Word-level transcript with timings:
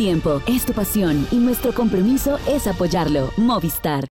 tiempo, 0.00 0.40
es 0.46 0.64
tu 0.64 0.72
pasión 0.72 1.28
y 1.30 1.36
nuestro 1.36 1.74
compromiso 1.74 2.38
es 2.48 2.66
apoyarlo. 2.66 3.30
Movistar. 3.36 4.06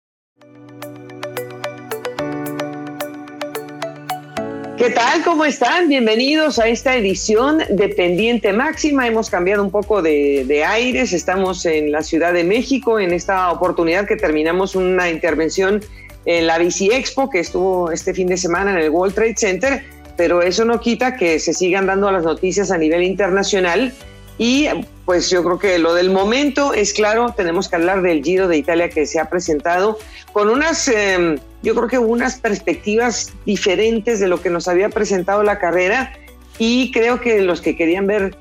¿Qué 4.77 4.89
tal? 4.89 5.23
¿Cómo 5.23 5.45
están? 5.45 5.87
Bienvenidos 5.87 6.59
a 6.59 6.67
esta 6.67 6.97
edición 6.97 7.59
de 7.69 7.87
Pendiente 7.87 8.51
Máxima. 8.51 9.07
Hemos 9.07 9.29
cambiado 9.29 9.63
un 9.63 9.71
poco 9.71 10.01
de, 10.01 10.43
de, 10.45 10.65
aires. 10.65 11.13
Estamos 11.13 11.65
en 11.65 11.93
la 11.93 12.03
Ciudad 12.03 12.33
de 12.33 12.43
México 12.43 12.99
en 12.99 13.13
esta 13.13 13.49
oportunidad 13.49 14.05
que 14.05 14.17
terminamos 14.17 14.75
una 14.75 15.09
intervención 15.09 15.79
en 16.25 16.47
la 16.47 16.57
Bici 16.57 16.91
Expo 16.91 17.29
que 17.29 17.39
estuvo 17.39 17.91
este 17.91 18.13
fin 18.13 18.27
de 18.27 18.35
semana 18.35 18.71
en 18.71 18.79
el 18.79 18.89
World 18.89 19.15
Trade 19.15 19.35
Center, 19.37 19.85
pero 20.17 20.41
eso 20.41 20.65
no 20.65 20.81
quita 20.81 21.15
que 21.15 21.39
se 21.39 21.53
sigan 21.53 21.85
dando 21.85 22.11
las 22.11 22.25
noticias 22.25 22.71
a 22.71 22.77
nivel 22.77 23.03
internacional 23.03 23.93
y 24.37 24.67
pues 25.07 25.29
yo 25.29 25.41
creo 25.41 25.57
que 25.57 25.79
lo 25.79 25.93
del 25.93 26.09
momento 26.09 26.73
es 26.73 26.91
claro, 26.91 27.33
tenemos 27.33 27.69
que 27.69 27.77
hablar 27.77 28.01
del 28.01 28.21
Giro 28.21 28.49
de 28.49 28.57
Italia 28.57 28.89
que 28.89 29.05
se 29.05 29.21
ha 29.21 29.29
presentado 29.29 29.97
con 30.33 30.49
unas, 30.49 30.85
em, 30.89 31.37
yo 31.63 31.73
creo 31.75 31.87
que 31.87 31.97
unas 31.97 32.41
perspectivas 32.41 33.31
diferentes 33.45 34.19
de 34.19 34.27
lo 34.27 34.41
que 34.41 34.49
nos 34.49 34.67
había 34.67 34.89
presentado 34.89 35.43
la 35.43 35.59
carrera 35.59 36.11
y 36.59 36.91
creo 36.91 37.21
que 37.21 37.39
los 37.39 37.61
que 37.61 37.77
querían 37.77 38.05
ver 38.05 38.35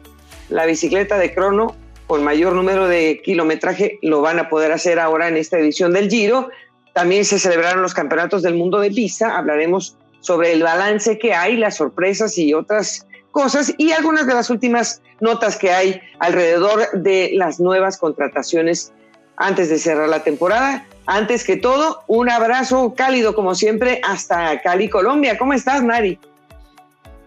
la 0.48 0.66
bicicleta 0.66 1.18
de 1.18 1.32
crono 1.32 1.76
con 2.08 2.24
mayor 2.24 2.54
número 2.54 2.88
de 2.88 3.22
kilometraje 3.24 4.00
lo 4.02 4.20
van 4.20 4.40
a 4.40 4.48
poder 4.48 4.72
hacer 4.72 4.98
ahora 4.98 5.28
en 5.28 5.36
esta 5.36 5.60
edición 5.60 5.92
del 5.92 6.10
Giro. 6.10 6.50
También 6.94 7.24
se 7.24 7.38
celebraron 7.38 7.80
los 7.80 7.94
campeonatos 7.94 8.42
del 8.42 8.54
mundo 8.54 8.80
de 8.80 8.90
pista, 8.90 9.38
hablaremos 9.38 9.96
sobre 10.18 10.52
el 10.52 10.64
balance 10.64 11.16
que 11.16 11.32
hay, 11.32 11.58
las 11.58 11.76
sorpresas 11.76 12.36
y 12.38 12.54
otras 12.54 13.06
cosas 13.36 13.74
y 13.76 13.92
algunas 13.92 14.26
de 14.26 14.32
las 14.32 14.48
últimas 14.48 15.02
notas 15.20 15.58
que 15.58 15.70
hay 15.70 16.00
alrededor 16.20 16.88
de 16.94 17.32
las 17.34 17.60
nuevas 17.60 17.98
contrataciones 17.98 18.94
antes 19.36 19.68
de 19.68 19.78
cerrar 19.78 20.08
la 20.08 20.24
temporada. 20.24 20.86
Antes 21.04 21.44
que 21.44 21.58
todo, 21.58 22.02
un 22.06 22.30
abrazo 22.30 22.94
cálido 22.96 23.34
como 23.34 23.54
siempre 23.54 24.00
hasta 24.02 24.58
Cali, 24.62 24.88
Colombia. 24.88 25.36
¿Cómo 25.36 25.52
estás, 25.52 25.82
Mari? 25.82 26.18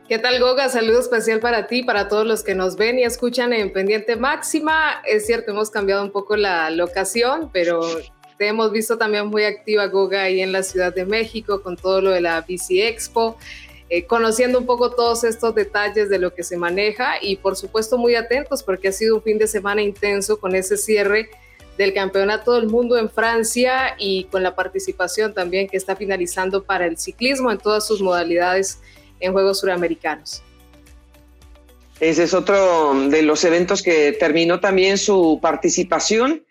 ¿Qué 0.07 0.17
tal, 0.17 0.39
Goga? 0.39 0.67
Saludo 0.69 0.99
especial 0.99 1.41
para 1.41 1.67
ti, 1.67 1.83
para 1.83 2.07
todos 2.07 2.25
los 2.25 2.41
que 2.41 2.55
nos 2.55 2.75
ven 2.75 2.97
y 2.97 3.03
escuchan 3.03 3.53
en 3.53 3.71
Pendiente 3.71 4.15
Máxima. 4.15 5.03
Es 5.05 5.27
cierto, 5.27 5.51
hemos 5.51 5.69
cambiado 5.69 6.03
un 6.03 6.09
poco 6.09 6.35
la 6.35 6.71
locación, 6.71 7.51
pero 7.53 7.81
te 8.39 8.47
hemos 8.47 8.71
visto 8.71 8.97
también 8.97 9.27
muy 9.27 9.43
activa, 9.43 9.85
Goga, 9.85 10.23
ahí 10.23 10.41
en 10.41 10.53
la 10.53 10.63
Ciudad 10.63 10.91
de 10.91 11.05
México 11.05 11.61
con 11.61 11.77
todo 11.77 12.01
lo 12.01 12.09
de 12.09 12.21
la 12.21 12.41
Bici 12.41 12.81
Expo. 12.81 13.37
Eh, 13.91 14.05
conociendo 14.05 14.59
un 14.59 14.67
poco 14.67 14.91
todos 14.91 15.23
estos 15.23 15.55
detalles 15.55 16.09
de 16.09 16.19
lo 16.19 16.35
que 16.35 16.43
se 16.43 16.57
maneja 16.57 17.15
y 17.21 17.37
por 17.37 17.55
supuesto 17.55 17.97
muy 17.97 18.13
atentos 18.13 18.61
porque 18.61 18.89
ha 18.89 18.91
sido 18.91 19.15
un 19.15 19.23
fin 19.23 19.39
de 19.39 19.47
semana 19.47 19.81
intenso 19.81 20.39
con 20.39 20.55
ese 20.55 20.77
cierre 20.77 21.31
del 21.75 21.91
Campeonato 21.95 22.53
del 22.53 22.67
Mundo 22.67 22.99
en 22.99 23.09
Francia 23.09 23.95
y 23.97 24.25
con 24.25 24.43
la 24.43 24.53
participación 24.53 25.33
también 25.33 25.67
que 25.67 25.77
está 25.77 25.95
finalizando 25.95 26.63
para 26.63 26.85
el 26.85 26.99
ciclismo 26.99 27.51
en 27.51 27.57
todas 27.57 27.87
sus 27.87 27.99
modalidades 27.99 28.79
en 29.19 29.31
Juegos 29.31 29.61
Suramericanos. 29.61 30.43
Ese 31.99 32.23
es 32.23 32.33
otro 32.35 32.93
de 33.09 33.23
los 33.23 33.43
eventos 33.43 33.81
que 33.81 34.11
terminó 34.11 34.59
también 34.59 34.99
su 34.99 35.39
participación. 35.41 36.45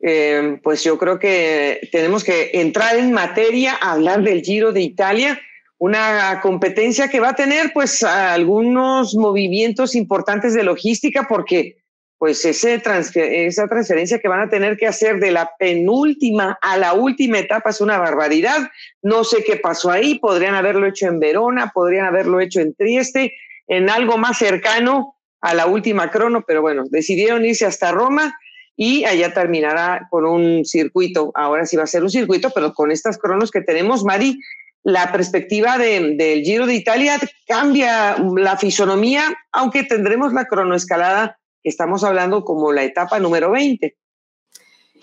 Eh, 0.00 0.58
pues 0.62 0.84
yo 0.84 0.98
creo 0.98 1.18
que 1.18 1.88
tenemos 1.90 2.22
que 2.22 2.50
entrar 2.52 2.96
en 2.96 3.12
materia, 3.12 3.76
hablar 3.76 4.22
del 4.22 4.42
Giro 4.42 4.72
de 4.72 4.82
Italia 4.82 5.40
una 5.84 6.38
competencia 6.40 7.08
que 7.08 7.18
va 7.18 7.30
a 7.30 7.34
tener 7.34 7.72
pues 7.72 8.04
algunos 8.04 9.16
movimientos 9.16 9.96
importantes 9.96 10.54
de 10.54 10.62
logística 10.62 11.26
porque 11.28 11.78
pues 12.18 12.44
esa 12.44 12.78
transferencia 12.78 14.20
que 14.20 14.28
van 14.28 14.42
a 14.42 14.48
tener 14.48 14.76
que 14.76 14.86
hacer 14.86 15.18
de 15.18 15.32
la 15.32 15.50
penúltima 15.58 16.56
a 16.62 16.76
la 16.76 16.92
última 16.94 17.40
etapa 17.40 17.70
es 17.70 17.80
una 17.80 17.98
barbaridad. 17.98 18.70
No 19.02 19.24
sé 19.24 19.42
qué 19.42 19.56
pasó 19.56 19.90
ahí, 19.90 20.20
podrían 20.20 20.54
haberlo 20.54 20.86
hecho 20.86 21.08
en 21.08 21.18
Verona, 21.18 21.72
podrían 21.74 22.06
haberlo 22.06 22.38
hecho 22.38 22.60
en 22.60 22.76
Trieste, 22.76 23.34
en 23.66 23.90
algo 23.90 24.18
más 24.18 24.38
cercano 24.38 25.16
a 25.40 25.52
la 25.52 25.66
última 25.66 26.12
crono, 26.12 26.44
pero 26.46 26.62
bueno, 26.62 26.84
decidieron 26.90 27.44
irse 27.44 27.66
hasta 27.66 27.90
Roma 27.90 28.38
y 28.76 29.04
allá 29.04 29.34
terminará 29.34 30.06
con 30.12 30.26
un 30.26 30.64
circuito. 30.64 31.32
Ahora 31.34 31.66
sí 31.66 31.76
va 31.76 31.82
a 31.82 31.88
ser 31.88 32.04
un 32.04 32.10
circuito, 32.10 32.50
pero 32.54 32.72
con 32.72 32.92
estas 32.92 33.18
cronos 33.18 33.50
que 33.50 33.62
tenemos, 33.62 34.04
Mari, 34.04 34.38
la 34.84 35.12
perspectiva 35.12 35.78
del 35.78 36.42
Giro 36.42 36.66
de 36.66 36.74
Italia 36.74 37.18
cambia 37.46 38.16
la 38.36 38.56
fisonomía, 38.56 39.22
aunque 39.52 39.84
tendremos 39.84 40.32
la 40.32 40.46
cronoescalada 40.46 41.38
que 41.62 41.68
estamos 41.68 42.02
hablando 42.02 42.44
como 42.44 42.72
la 42.72 42.82
etapa 42.82 43.20
número 43.20 43.52
20. 43.52 43.96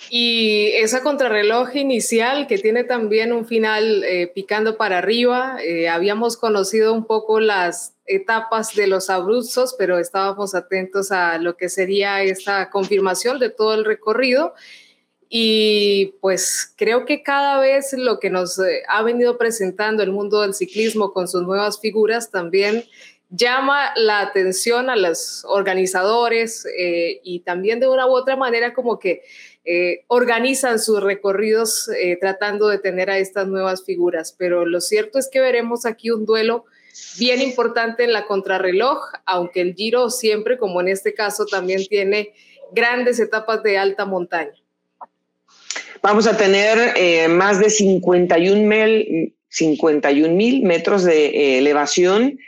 Y 0.09 0.71
esa 0.75 1.03
contrarreloj 1.03 1.75
inicial 1.75 2.47
que 2.47 2.57
tiene 2.57 2.83
también 2.85 3.33
un 3.33 3.45
final 3.45 4.03
eh, 4.05 4.31
picando 4.33 4.77
para 4.77 4.97
arriba, 4.97 5.57
eh, 5.61 5.89
habíamos 5.89 6.37
conocido 6.37 6.93
un 6.93 7.05
poco 7.05 7.39
las 7.39 7.95
etapas 8.05 8.73
de 8.75 8.87
los 8.87 9.09
abruzos, 9.09 9.75
pero 9.77 9.99
estábamos 9.99 10.55
atentos 10.55 11.11
a 11.11 11.37
lo 11.37 11.57
que 11.57 11.69
sería 11.69 12.23
esta 12.23 12.69
confirmación 12.69 13.39
de 13.39 13.49
todo 13.49 13.73
el 13.73 13.85
recorrido 13.85 14.53
y 15.31 16.15
pues 16.21 16.73
creo 16.75 17.05
que 17.05 17.21
cada 17.21 17.59
vez 17.59 17.93
lo 17.93 18.19
que 18.19 18.31
nos 18.31 18.57
eh, 18.57 18.81
ha 18.87 19.03
venido 19.03 19.37
presentando 19.37 20.01
el 20.01 20.11
mundo 20.11 20.41
del 20.41 20.55
ciclismo 20.55 21.13
con 21.13 21.27
sus 21.27 21.43
nuevas 21.43 21.79
figuras 21.79 22.31
también 22.31 22.83
llama 23.29 23.91
la 23.95 24.21
atención 24.21 24.89
a 24.89 24.95
los 24.95 25.45
organizadores 25.47 26.65
eh, 26.75 27.21
y 27.23 27.41
también 27.41 27.79
de 27.79 27.87
una 27.87 28.07
u 28.07 28.09
otra 28.09 28.35
manera 28.35 28.73
como 28.73 28.97
que 28.97 29.21
eh, 29.65 30.03
organizan 30.07 30.79
sus 30.79 30.99
recorridos 31.03 31.87
tratando 32.19 32.69
de 32.69 32.79
tener 32.79 33.11
a 33.11 33.19
estas 33.19 33.45
nuevas 33.45 33.85
figuras. 33.85 34.33
Pero 34.35 34.65
lo 34.65 34.81
cierto 34.81 35.19
es 35.19 35.29
que 35.29 35.41
veremos 35.41 35.85
aquí 35.85 36.09
un 36.09 36.25
duelo 36.25 36.65
bien 37.19 37.39
importante 37.39 38.03
en 38.03 38.13
la 38.13 38.25
contrarreloj, 38.25 38.97
aunque 39.27 39.61
el 39.61 39.75
Giro 39.75 40.09
siempre, 40.09 40.57
como 40.57 40.81
en 40.81 40.87
este 40.87 41.13
caso, 41.13 41.45
también 41.45 41.85
tiene 41.85 42.33
grandes 42.71 43.19
etapas 43.19 43.61
de 43.61 43.77
alta 43.77 44.05
montaña. 44.05 44.59
Vamos 46.01 46.27
a 46.27 46.37
tener 46.37 46.93
eh, 46.95 47.27
más 47.27 47.59
de 47.59 47.69
51 47.69 48.61
mil, 48.61 49.35
51 49.49 50.33
mil 50.33 50.63
metros 50.63 51.03
de 51.03 51.25
eh, 51.25 51.57
elevación, 51.57 52.39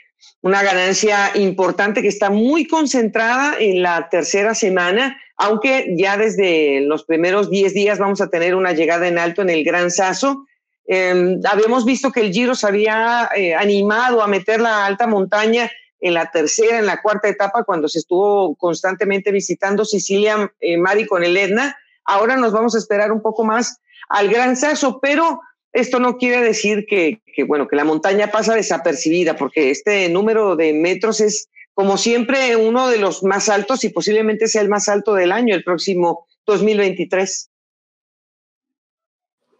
una 0.42 0.64
ganancia 0.64 1.32
importante 1.36 2.02
que 2.02 2.08
está 2.08 2.30
muy 2.30 2.66
concentrada 2.66 3.56
en 3.60 3.82
la 3.82 4.08
tercera 4.10 4.56
semana, 4.56 5.20
aunque 5.36 5.94
ya 5.98 6.16
desde 6.16 6.80
los 6.82 7.04
primeros 7.04 7.50
10 7.50 7.74
días 7.74 8.00
vamos 8.00 8.22
a 8.22 8.30
tener 8.30 8.56
una 8.56 8.72
llegada 8.72 9.08
en 9.08 9.20
alto 9.20 9.42
en 9.42 9.50
el 9.50 9.66
Gran 9.66 9.92
Saso. 9.92 10.46
Em, 10.86 11.42
habíamos 11.44 11.84
visto 11.84 12.12
que 12.12 12.22
el 12.22 12.32
Giro 12.32 12.56
se 12.56 12.68
había 12.68 13.30
eh, 13.36 13.54
animado 13.54 14.24
a 14.24 14.28
meter 14.28 14.62
la 14.62 14.86
alta 14.86 15.08
montaña 15.08 15.70
en 16.00 16.14
la 16.14 16.32
tercera, 16.32 16.80
en 16.80 16.86
la 16.86 17.02
cuarta 17.02 17.28
etapa, 17.28 17.66
cuando 17.66 17.90
se 17.90 18.00
estuvo 18.00 18.56
constantemente 18.56 19.32
visitando 19.32 19.84
Sicilia, 19.84 20.52
Mari 20.78 21.06
con 21.06 21.24
el 21.24 21.36
Etna 21.36 21.76
Ahora 22.06 22.36
nos 22.36 22.52
vamos 22.52 22.76
a 22.76 22.78
esperar 22.78 23.12
un 23.12 23.22
poco 23.22 23.44
más 23.44 23.80
al 24.10 24.30
gran 24.30 24.56
saso, 24.58 25.00
pero 25.02 25.40
esto 25.74 26.00
no 26.00 26.18
quiere 26.18 26.42
decir 26.42 26.86
que, 26.86 27.22
bueno, 27.48 27.68
que 27.68 27.76
la 27.76 27.86
montaña 27.86 28.32
pasa 28.32 28.56
desapercibida, 28.56 29.38
porque 29.38 29.72
este 29.72 30.10
número 30.10 30.56
de 30.56 30.74
metros 30.74 31.22
es, 31.22 31.50
como 31.74 31.98
siempre, 31.98 32.56
uno 32.58 32.90
de 32.90 32.98
los 32.98 33.24
más 33.24 33.48
altos 33.48 33.84
y 33.84 33.90
posiblemente 33.90 34.48
sea 34.48 34.62
el 34.62 34.70
más 34.70 34.90
alto 34.90 35.14
del 35.14 35.32
año, 35.32 35.56
el 35.56 35.64
próximo 35.64 36.28
2023. 36.46 37.50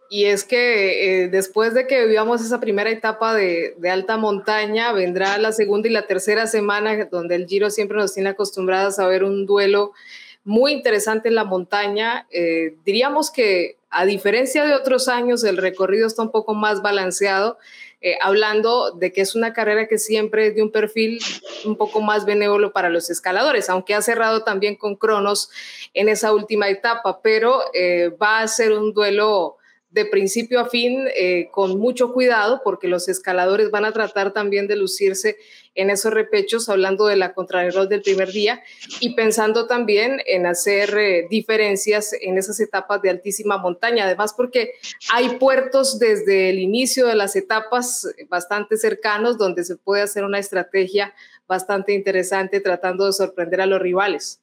Y 0.10 0.26
es 0.26 0.44
que 0.44 1.24
eh, 1.24 1.30
después 1.30 1.74
de 1.74 1.88
que 1.88 2.06
vivamos 2.06 2.42
esa 2.42 2.60
primera 2.60 2.90
etapa 2.90 3.34
de, 3.34 3.76
de, 3.78 3.90
alta 3.90 4.18
montaña, 4.18 4.92
vendrá 4.92 5.38
la 5.38 5.54
segunda 5.54 5.88
y 5.88 5.92
la 5.94 6.06
tercera 6.06 6.48
semana, 6.48 7.06
donde 7.06 7.36
el 7.36 7.48
Giro 7.48 7.70
siempre 7.70 7.96
nos 7.98 8.14
tiene 8.14 8.28
acostumbradas 8.28 9.00
a 9.00 9.08
ver 9.08 9.24
un 9.24 9.46
duelo 9.46 9.94
muy 10.44 10.74
interesante 10.74 11.30
en 11.30 11.36
la 11.36 11.44
montaña. 11.44 12.28
Eh, 12.32 12.76
diríamos 12.86 13.32
que 13.32 13.78
a 13.90 14.06
diferencia 14.06 14.66
de 14.66 14.74
otros 14.74 15.08
años, 15.08 15.44
el 15.44 15.58
recorrido 15.58 16.08
está 16.08 16.22
un 16.22 16.32
poco 16.32 16.54
más 16.54 16.82
balanceado, 16.82 17.58
eh, 18.00 18.18
hablando 18.22 18.92
de 18.92 19.12
que 19.12 19.22
es 19.22 19.36
una 19.36 19.54
carrera 19.54 19.88
que 19.88 20.00
siempre 20.00 20.48
es 20.48 20.56
de 20.56 20.64
un 20.64 20.72
perfil 20.72 21.20
un 21.66 21.76
poco 21.76 22.02
más 22.02 22.26
benévolo 22.26 22.72
para 22.72 22.90
los 22.90 23.10
escaladores, 23.10 23.70
aunque 23.70 23.94
ha 23.94 24.02
cerrado 24.02 24.44
también 24.44 24.76
con 24.76 24.96
Cronos 24.96 25.52
en 25.94 26.10
esa 26.10 26.34
última 26.34 26.70
etapa, 26.70 27.22
pero 27.22 27.62
eh, 27.74 28.10
va 28.20 28.40
a 28.40 28.48
ser 28.48 28.72
un 28.72 28.94
duelo 28.94 29.58
de 29.92 30.06
principio 30.06 30.62
a 30.62 30.70
fin 30.70 31.06
eh, 31.16 31.50
con 31.52 31.78
mucho 31.78 32.14
cuidado 32.14 32.62
porque 32.64 32.88
los 32.88 33.10
escaladores 33.10 33.72
van 33.72 33.86
a 33.86 33.92
tratar 33.92 34.32
también 34.32 34.68
de 34.68 34.78
lucirse 34.78 35.38
en 35.76 35.90
esos 35.90 36.14
repechos, 36.14 36.70
hablando 36.70 37.06
de 37.06 37.18
la 37.18 37.34
contrarreloj 37.34 37.88
del 37.88 38.02
primer 38.02 38.32
día 38.32 38.62
y 39.00 39.16
pensando 39.16 39.68
también 39.68 40.22
en 40.26 40.46
hacer 40.46 40.98
eh, 40.98 41.28
diferencias 41.30 42.14
en 42.14 42.38
esas 42.38 42.60
etapas 42.60 43.02
de 43.02 43.10
altísima 43.10 43.58
montaña. 43.58 44.06
Además, 44.06 44.34
porque 44.36 44.72
hay 45.12 45.38
puertos 45.38 46.00
desde 46.00 46.50
el 46.50 46.60
inicio 46.60 47.08
de 47.08 47.16
las 47.16 47.36
etapas 47.36 48.08
bastante 48.30 48.78
cercanos 48.78 49.38
donde 49.38 49.64
se 49.66 49.76
puede 49.76 50.04
hacer 50.04 50.24
una 50.24 50.40
estrategia 50.40 51.14
bastante 51.48 51.94
interesante 51.94 52.62
tratando 52.62 53.06
de 53.06 53.14
sorprender 53.14 53.60
a 53.60 53.66
los 53.66 53.82
rivales. 53.82 54.40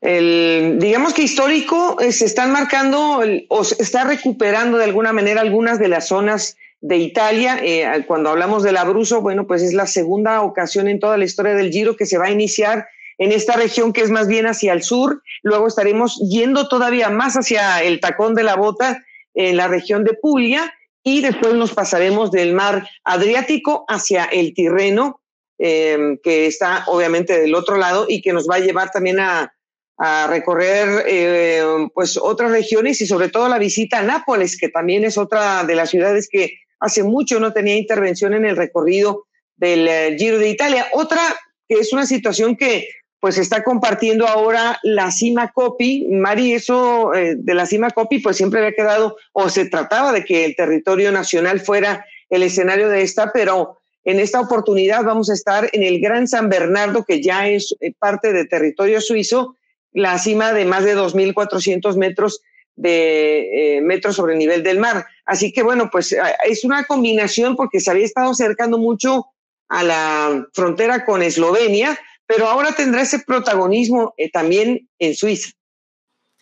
El, 0.00 0.76
digamos 0.78 1.14
que 1.14 1.22
histórico, 1.22 1.96
eh, 2.00 2.12
se 2.12 2.26
están 2.26 2.52
marcando 2.52 3.20
o 3.48 3.64
se 3.64 3.82
está 3.82 4.04
recuperando 4.04 4.78
de 4.78 4.84
alguna 4.84 5.12
manera 5.12 5.40
algunas 5.40 5.78
de 5.78 5.88
las 5.88 6.08
zonas 6.08 6.56
de 6.80 6.98
Italia. 6.98 7.58
Eh, 7.62 8.04
cuando 8.06 8.30
hablamos 8.30 8.62
del 8.62 8.76
Abruzzo, 8.76 9.20
bueno, 9.20 9.46
pues 9.46 9.62
es 9.62 9.72
la 9.72 9.86
segunda 9.86 10.42
ocasión 10.42 10.88
en 10.88 11.00
toda 11.00 11.16
la 11.16 11.24
historia 11.24 11.54
del 11.54 11.70
Giro 11.70 11.96
que 11.96 12.06
se 12.06 12.18
va 12.18 12.26
a 12.26 12.30
iniciar 12.30 12.86
en 13.18 13.32
esta 13.32 13.56
región 13.56 13.92
que 13.92 14.02
es 14.02 14.10
más 14.10 14.28
bien 14.28 14.46
hacia 14.46 14.72
el 14.72 14.82
sur. 14.82 15.22
Luego 15.42 15.66
estaremos 15.66 16.20
yendo 16.28 16.68
todavía 16.68 17.08
más 17.08 17.34
hacia 17.34 17.82
el 17.82 18.00
tacón 18.00 18.34
de 18.34 18.42
la 18.42 18.56
bota 18.56 19.02
en 19.34 19.56
la 19.56 19.68
región 19.68 20.04
de 20.04 20.14
Puglia 20.14 20.72
y 21.02 21.20
después 21.22 21.54
nos 21.54 21.72
pasaremos 21.72 22.30
del 22.30 22.52
mar 22.52 22.88
Adriático 23.04 23.84
hacia 23.88 24.24
el 24.24 24.54
Tirreno, 24.54 25.20
eh, 25.58 26.18
que 26.22 26.46
está 26.46 26.84
obviamente 26.88 27.40
del 27.40 27.54
otro 27.54 27.76
lado 27.76 28.06
y 28.08 28.20
que 28.20 28.32
nos 28.32 28.48
va 28.48 28.56
a 28.56 28.60
llevar 28.60 28.90
también 28.90 29.20
a, 29.20 29.55
a 29.98 30.26
recorrer 30.26 31.04
eh, 31.06 31.62
pues 31.94 32.16
otras 32.16 32.50
regiones 32.50 33.00
y 33.00 33.06
sobre 33.06 33.28
todo 33.28 33.48
la 33.48 33.58
visita 33.58 33.98
a 33.98 34.02
Nápoles, 34.02 34.58
que 34.58 34.68
también 34.68 35.04
es 35.04 35.16
otra 35.16 35.64
de 35.64 35.74
las 35.74 35.90
ciudades 35.90 36.28
que 36.30 36.58
hace 36.80 37.02
mucho 37.02 37.40
no 37.40 37.52
tenía 37.52 37.76
intervención 37.76 38.34
en 38.34 38.44
el 38.44 38.56
recorrido 38.56 39.26
del 39.56 39.88
eh, 39.88 40.16
Giro 40.18 40.38
de 40.38 40.50
Italia. 40.50 40.86
Otra 40.92 41.20
que 41.68 41.76
es 41.76 41.92
una 41.92 42.06
situación 42.06 42.56
que 42.56 42.88
pues 43.18 43.38
está 43.38 43.64
compartiendo 43.64 44.26
ahora 44.28 44.78
la 44.82 45.10
Cima 45.10 45.50
Copi. 45.50 46.06
Mari, 46.10 46.52
eso 46.52 47.14
eh, 47.14 47.34
de 47.36 47.54
la 47.54 47.66
Cima 47.66 47.90
Copi 47.90 48.18
pues 48.18 48.36
siempre 48.36 48.60
había 48.60 48.76
quedado 48.76 49.16
o 49.32 49.48
se 49.48 49.64
trataba 49.64 50.12
de 50.12 50.24
que 50.24 50.44
el 50.44 50.54
territorio 50.54 51.10
nacional 51.10 51.60
fuera 51.60 52.04
el 52.28 52.42
escenario 52.42 52.88
de 52.88 53.02
esta, 53.02 53.32
pero 53.32 53.78
en 54.04 54.20
esta 54.20 54.40
oportunidad 54.40 55.02
vamos 55.02 55.30
a 55.30 55.34
estar 55.34 55.68
en 55.72 55.82
el 55.82 56.00
Gran 56.00 56.28
San 56.28 56.48
Bernardo, 56.48 57.04
que 57.04 57.20
ya 57.20 57.48
es 57.48 57.74
parte 57.98 58.32
de 58.32 58.44
territorio 58.44 59.00
suizo, 59.00 59.55
la 59.96 60.18
cima 60.18 60.52
de 60.52 60.66
más 60.66 60.84
de 60.84 60.94
2.400 60.94 61.96
metros 61.96 62.42
de 62.76 63.76
eh, 63.76 63.80
metros 63.80 64.16
sobre 64.16 64.34
el 64.34 64.38
nivel 64.38 64.62
del 64.62 64.78
mar. 64.78 65.06
Así 65.24 65.54
que 65.54 65.62
bueno, 65.62 65.88
pues 65.90 66.14
es 66.46 66.64
una 66.64 66.84
combinación 66.84 67.56
porque 67.56 67.80
se 67.80 67.90
había 67.90 68.04
estado 68.04 68.30
acercando 68.30 68.76
mucho 68.76 69.28
a 69.68 69.82
la 69.82 70.46
frontera 70.52 71.06
con 71.06 71.22
Eslovenia, 71.22 71.98
pero 72.26 72.46
ahora 72.46 72.72
tendrá 72.72 73.00
ese 73.00 73.20
protagonismo 73.20 74.12
eh, 74.18 74.30
también 74.30 74.86
en 74.98 75.14
Suiza. 75.14 75.52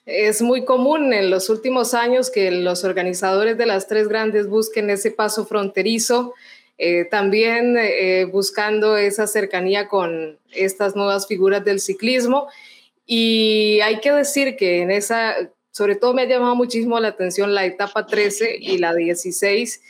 Es 0.05 0.43
muy 0.43 0.65
común 0.65 1.13
en 1.13 1.31
los 1.31 1.49
últimos 1.49 1.95
años 1.95 2.33
que 2.33 2.51
los 2.51 2.83
organizadores 2.83 3.57
de 3.57 3.67
las 3.67 3.87
tres 3.87 4.09
grandes 4.09 4.49
busquen 4.49 4.91
ese 4.91 5.13
paso 5.13 5.47
fronterizo, 5.47 6.35
eh, 6.77 7.05
también 7.09 7.77
buscando 8.33 8.97
esa 8.97 9.29
cercanía 9.29 9.87
con 9.87 10.41
estas 10.53 10.97
nuevas 10.97 11.29
figuras 11.29 11.65
del 11.65 11.79
ciclismo 11.79 12.49
y 13.07 13.81
hay 13.81 14.01
que 14.01 14.13
decir 14.13 14.57
que 14.57 14.83
en 14.83 14.91
esa, 14.91 15.35
sobre 15.71 15.97
todo 15.97 16.15
me 16.15 16.23
ha 16.23 16.29
llamado 16.29 16.55
muchísimo 16.55 16.99
la 17.01 17.09
atención 17.09 17.55
la 17.55 17.67
etapa 17.67 18.07
13 18.07 18.57
y 18.59 18.79
la 18.79 18.95
16, 18.95 19.81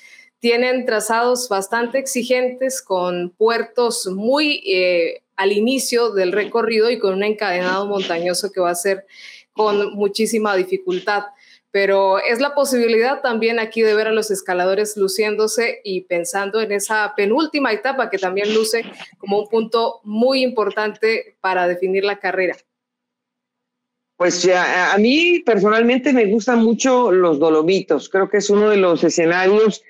tienen 0.41 0.85
trazados 0.85 1.49
bastante 1.49 1.99
exigentes 1.99 2.83
con 2.83 3.31
puertos 3.31 4.07
muy 4.09 4.63
eh, 4.67 5.23
al 5.37 5.53
inicio 5.53 6.11
del 6.11 6.33
recorrido 6.33 6.91
y 6.91 6.99
con 6.99 7.15
un 7.15 7.23
encadenado 7.23 7.87
montañoso 7.87 8.53
que 8.53 8.61
va 8.61 8.71
a 8.71 8.75
ser 8.75 9.07
con 9.53 9.95
muchísima 9.95 10.55
dificultad. 10.57 11.25
Pero 11.71 12.19
es 12.19 12.41
la 12.41 12.55
posibilidad 12.55 13.21
también 13.21 13.59
aquí 13.59 13.83
de 13.83 13.95
ver 13.95 14.07
a 14.07 14.13
los 14.13 14.31
escaladores 14.31 14.97
luciéndose 14.97 15.81
y 15.83 16.03
pensando 16.03 16.61
en 16.61 16.73
esa 16.73 17.15
penúltima 17.17 17.73
etapa 17.73 18.11
que 18.11 18.19
también 18.19 18.55
luce 18.55 18.85
como 19.19 19.41
un 19.41 19.49
punto 19.49 20.01
muy 20.05 20.43
importante 20.43 21.37
para 21.41 21.67
definir 21.67 22.05
la 22.05 22.21
carrera. 22.21 22.57
Pues 24.25 24.43
ya, 24.43 24.95
a 24.95 24.97
mí 24.97 25.43
personalmente 25.45 26.11
me 26.15 26.25
gustan 26.25 26.65
mucho 26.65 27.13
los 27.13 27.39
Dolomitos. 27.39 28.09
Creo 28.09 28.31
que 28.31 28.39
es 28.39 28.49
uno 28.49 28.71
de 28.71 28.79
los 28.79 29.05
escenarios 29.05 29.83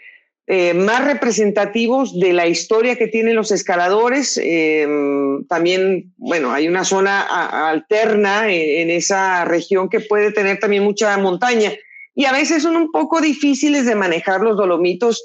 eh, 0.49 0.75
más 0.75 1.05
representativos 1.05 2.19
de 2.19 2.33
la 2.33 2.49
historia 2.49 2.97
que 2.97 3.07
tienen 3.07 3.37
los 3.37 3.53
escaladores. 3.53 4.37
Eh, 4.43 4.89
también, 5.49 6.13
bueno, 6.17 6.51
hay 6.51 6.67
una 6.67 6.83
zona 6.83 7.21
alterna 7.71 8.53
en, 8.53 8.91
esa 8.91 9.45
región 9.45 9.89
que 9.89 10.01
puede 10.01 10.33
tener 10.33 10.59
también 10.59 10.83
mucha 10.83 11.17
montaña. 11.17 11.71
Y 12.17 12.25
a 12.25 12.33
veces 12.33 12.65
son 12.65 12.75
un 12.75 12.91
poco 12.91 13.21
difíciles 13.21 13.87
de 13.87 13.95
manejar 13.95 14.41
los 14.41 14.57
Dolomitos 14.57 15.23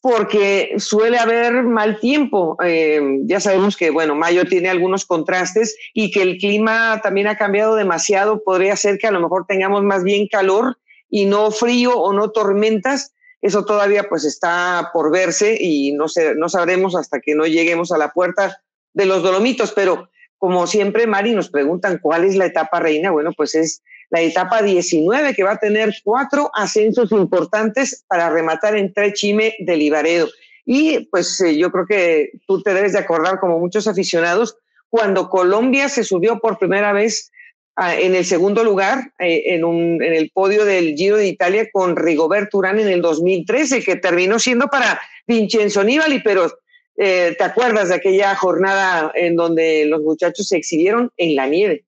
porque 0.00 0.74
suele 0.78 1.18
haber 1.18 1.64
mal 1.64 1.98
tiempo. 1.98 2.56
Eh, 2.62 3.20
ya 3.24 3.40
sabemos 3.40 3.76
que, 3.76 3.90
bueno, 3.90 4.14
mayo 4.14 4.44
tiene 4.46 4.68
algunos 4.68 5.04
contrastes 5.04 5.76
y 5.92 6.10
que 6.10 6.22
el 6.22 6.38
clima 6.38 7.00
también 7.02 7.26
ha 7.26 7.36
cambiado 7.36 7.74
demasiado. 7.74 8.42
Podría 8.44 8.76
ser 8.76 8.98
que 8.98 9.08
a 9.08 9.10
lo 9.10 9.20
mejor 9.20 9.46
tengamos 9.46 9.82
más 9.82 10.04
bien 10.04 10.28
calor 10.28 10.78
y 11.10 11.26
no 11.26 11.50
frío 11.50 11.96
o 11.96 12.12
no 12.12 12.30
tormentas. 12.30 13.12
Eso 13.40 13.64
todavía 13.64 14.08
pues 14.08 14.24
está 14.24 14.90
por 14.92 15.10
verse 15.10 15.56
y 15.60 15.92
no, 15.92 16.08
sé, 16.08 16.34
no 16.34 16.48
sabremos 16.48 16.94
hasta 16.96 17.20
que 17.20 17.34
no 17.34 17.46
lleguemos 17.46 17.92
a 17.92 17.98
la 17.98 18.12
puerta 18.12 18.60
de 18.92 19.06
los 19.06 19.22
Dolomitos. 19.22 19.72
Pero 19.72 20.08
como 20.38 20.68
siempre, 20.68 21.08
Mari, 21.08 21.32
nos 21.32 21.50
preguntan 21.50 21.98
cuál 22.00 22.24
es 22.24 22.36
la 22.36 22.46
etapa 22.46 22.78
reina. 22.78 23.10
Bueno, 23.10 23.32
pues 23.36 23.56
es 23.56 23.82
la 24.10 24.20
etapa 24.20 24.62
19, 24.62 25.34
que 25.34 25.42
va 25.42 25.52
a 25.52 25.58
tener 25.58 25.94
cuatro 26.02 26.50
ascensos 26.54 27.12
importantes 27.12 28.04
para 28.08 28.30
rematar 28.30 28.76
en 28.76 28.92
Trechime 28.92 29.54
de 29.58 29.76
Libaredo. 29.76 30.28
Y 30.64 31.06
pues 31.10 31.40
eh, 31.40 31.56
yo 31.56 31.70
creo 31.70 31.86
que 31.86 32.30
tú 32.46 32.62
te 32.62 32.74
debes 32.74 32.92
de 32.92 32.98
acordar, 32.98 33.40
como 33.40 33.58
muchos 33.58 33.86
aficionados, 33.86 34.56
cuando 34.90 35.28
Colombia 35.28 35.88
se 35.88 36.04
subió 36.04 36.38
por 36.38 36.58
primera 36.58 36.92
vez 36.92 37.30
ah, 37.76 37.94
en 37.94 38.14
el 38.14 38.24
segundo 38.24 38.64
lugar 38.64 39.12
eh, 39.18 39.54
en, 39.54 39.64
un, 39.64 40.02
en, 40.02 40.14
el 40.14 40.30
podio 40.30 40.64
del 40.64 40.94
Giro 40.94 41.16
de 41.16 41.26
Italia 41.26 41.68
con 41.72 41.96
Rigoberto 41.96 42.58
Urán 42.58 42.80
en 42.80 42.88
el 42.88 43.02
2013, 43.02 43.82
que 43.82 43.96
terminó 43.96 44.38
siendo 44.38 44.68
para 44.68 45.00
Vincenzo 45.26 45.84
Nibali, 45.84 46.20
pero 46.22 46.50
eh, 46.96 47.36
te 47.38 47.44
acuerdas 47.44 47.90
de 47.90 47.94
aquella 47.94 48.34
jornada 48.34 49.12
en 49.14 49.36
donde 49.36 49.84
los 49.86 50.02
muchachos 50.02 50.48
se 50.48 50.56
exhibieron 50.56 51.12
en 51.16 51.36
la 51.36 51.46
nieve. 51.46 51.84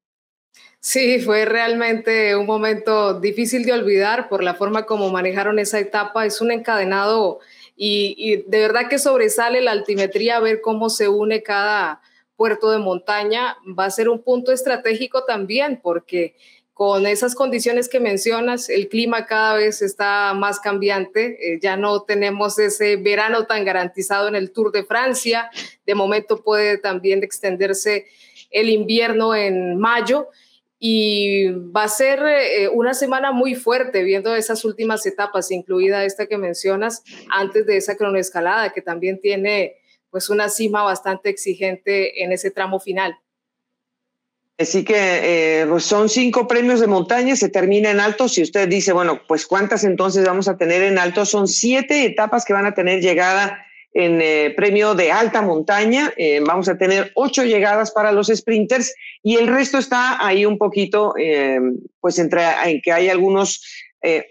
Sí, 0.83 1.21
fue 1.21 1.45
realmente 1.45 2.35
un 2.37 2.47
momento 2.47 3.21
difícil 3.21 3.65
de 3.67 3.75
olvidar 3.75 4.31
por 4.31 4.43
la 4.43 4.55
forma 4.55 4.87
como 4.87 5.11
manejaron 5.11 5.59
esa 5.59 5.79
etapa. 5.79 6.25
Es 6.25 6.41
un 6.41 6.51
encadenado 6.51 7.41
y, 7.77 8.43
de 8.47 8.61
verdad 8.61 8.89
que 8.89 8.99
sobresale 8.99 9.61
la 9.61 9.73
altimetría, 9.73 10.41
ver 10.41 10.63
cómo 10.63 10.89
se 10.89 11.09
une 11.09 11.43
cada 11.43 12.01
puerto 12.35 12.71
de 12.71 12.79
montaña. 12.79 13.59
Va 13.79 13.85
a 13.85 13.91
ser 13.91 14.09
un 14.09 14.23
punto 14.23 14.53
estratégico 14.53 15.25
también 15.25 15.81
porque 15.83 16.35
con 16.73 17.07
esas 17.07 17.35
condiciones 17.35 17.91
que 17.91 18.01
mencionas, 18.01 18.71
el 18.71 18.89
clima 18.89 19.27
cada 19.27 19.57
vez 19.57 19.83
está 19.83 20.33
más 20.33 20.61
cambiante. 20.61 21.53
Eh, 21.53 21.59
ya 21.61 21.77
no 21.77 22.05
tenemos 22.05 22.59
ese 22.59 22.97
verano 22.97 23.45
tan 23.45 23.67
garantizado 23.67 24.29
en 24.29 24.35
el 24.35 24.51
Tour 24.51 24.73
de 24.73 24.85
Francia. 24.85 25.51
De 25.85 25.95
momento 25.95 26.43
puede 26.43 26.79
también 26.79 27.23
extenderse 27.23 28.07
el 28.51 28.71
invierno 28.71 29.35
en 29.35 29.77
mayo 29.79 30.31
y 30.83 31.49
va 31.53 31.85
a 31.85 31.89
ser 31.89 32.21
eh, 32.27 32.69
una 32.71 32.95
semana 32.95 33.33
muy 33.33 33.55
fuerte 33.55 34.03
viendo 34.03 34.35
esas 34.35 34.65
últimas 34.65 35.05
etapas, 35.05 35.51
incluida 35.51 36.07
esta 36.07 36.27
que 36.27 36.39
mencionas 36.39 37.05
antes 37.29 37.67
de 37.67 37.77
esa 37.77 37.99
cronoescalada, 37.99 38.73
que 38.73 38.81
también 38.81 39.21
tiene 39.21 39.77
pues 40.09 40.31
una 40.31 40.49
cima 40.49 40.83
bastante 40.83 41.29
exigente 41.29 42.25
en 42.25 42.33
ese 42.33 42.51
tramo 42.51 42.81
final. 42.81 43.15
Así 44.59 44.83
que 44.83 44.95
eh, 45.63 45.67
pues 45.67 45.85
son 45.85 46.09
cinco 46.09 46.49
premios 46.49 46.81
de 46.81 46.87
montaña, 46.87 47.37
se 47.37 47.51
termina 47.51 47.91
en 47.91 48.01
alto. 48.01 48.29
Si 48.29 48.43
usted 48.43 48.67
dice, 48.67 48.93
bueno, 48.93 49.21
pues 49.29 49.47
cuántas 49.47 49.85
entonces 49.85 50.25
vamos 50.25 50.49
a 50.49 50.57
tener 50.57 50.83
en 50.83 50.99
alto, 50.99 51.27
son 51.27 51.47
siete 51.47 52.07
etapas 52.07 52.47
que 52.47 52.55
van 52.55 52.67
a 52.67 52.75
tener 52.75 53.01
llegada 53.01 53.67
en 53.93 54.21
eh, 54.23 54.53
premio 54.57 54.95
de 54.95 55.11
alta 55.13 55.43
montaña. 55.43 56.13
Eh, 56.17 56.41
vamos 56.45 56.69
a 56.69 56.79
tener 56.79 57.11
ocho 57.15 57.45
llegadas 57.45 57.91
para 57.91 58.13
los 58.13 58.29
sprinters 58.29 58.95
y 59.23 59.37
el 59.37 59.49
resto 59.49 59.79
está 59.79 60.25
ahí 60.25 60.47
un 60.47 60.59
poquito, 60.59 61.15
eh, 61.19 61.59
pues 62.01 62.19
entre 62.19 62.43
en 62.65 62.81
que 62.81 62.93
hay 62.93 63.09
algunos, 63.09 63.65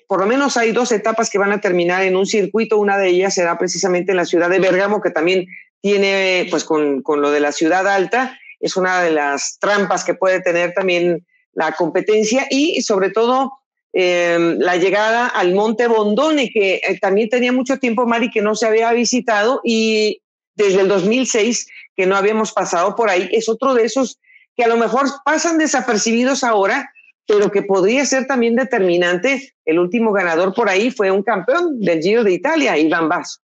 por 0.08 0.20
lo 0.20 0.26
menos 0.26 0.58
hay 0.58 0.72
dos 0.72 0.92
etapas 0.92 1.30
que 1.30 1.38
van 1.38 1.52
a 1.52 1.62
terminar 1.62 2.04
en 2.04 2.16
un 2.16 2.26
circuito. 2.26 2.78
Una 2.78 2.98
de 2.98 3.10
ellas 3.10 3.36
será 3.36 3.58
precisamente 3.58 4.12
en 4.12 4.18
la 4.18 4.26
ciudad 4.26 4.50
de 4.50 4.60
Bergamo, 4.60 5.02
que 5.02 5.12
también 5.12 5.46
tiene, 5.82 6.48
pues 6.50 6.64
con, 6.64 7.02
con 7.04 7.22
lo 7.22 7.32
de 7.32 7.40
la 7.40 7.52
ciudad 7.52 7.88
alta, 7.88 8.38
es 8.60 8.76
una 8.76 9.02
de 9.02 9.12
las 9.12 9.58
trampas 9.60 10.04
que 10.04 10.16
puede 10.16 10.42
tener 10.42 10.74
también 10.74 11.26
la 11.54 11.74
competencia 11.74 12.48
y 12.50 12.82
sobre 12.82 13.10
todo 13.10 13.59
Em, 13.92 14.60
la 14.60 14.78
llegada 14.78 15.28
al 15.28 15.54
Monte 15.54 15.88
Bondone, 15.88 16.52
que 16.52 16.76
eh, 16.76 17.00
también 17.00 17.30
tenía 17.30 17.52
mucho 17.52 17.78
tiempo, 17.78 18.06
Mari, 18.06 18.30
que 18.30 18.42
no 18.42 18.54
se 18.56 18.68
había 18.68 18.92
visitado 18.94 19.62
y 19.64 20.22
desde 20.56 20.82
el 20.82 20.88
2006 20.88 21.68
que 21.96 22.06
no 22.06 22.16
habíamos 22.16 22.52
pasado 22.52 22.96
por 22.96 23.10
ahí. 23.10 23.30
Es 23.32 23.50
otro 23.50 23.74
de 23.74 23.86
esos 23.86 24.20
que 24.56 24.64
a 24.64 24.68
lo 24.68 24.78
mejor 24.78 25.08
pasan 25.26 25.58
desapercibidos 25.58 26.44
ahora, 26.44 26.92
pero 27.26 27.52
que 27.52 27.64
podría 27.64 28.06
ser 28.06 28.28
también 28.28 28.56
determinante. 28.56 29.54
El 29.66 29.80
último 29.80 30.12
ganador 30.12 30.54
por 30.54 30.70
ahí 30.70 30.92
fue 30.92 31.12
un 31.12 31.24
campeón 31.24 31.80
del 31.80 32.02
Giro 32.02 32.24
de 32.24 32.34
Italia, 32.34 32.78
Iván 32.78 33.10
Basso. 33.10 33.40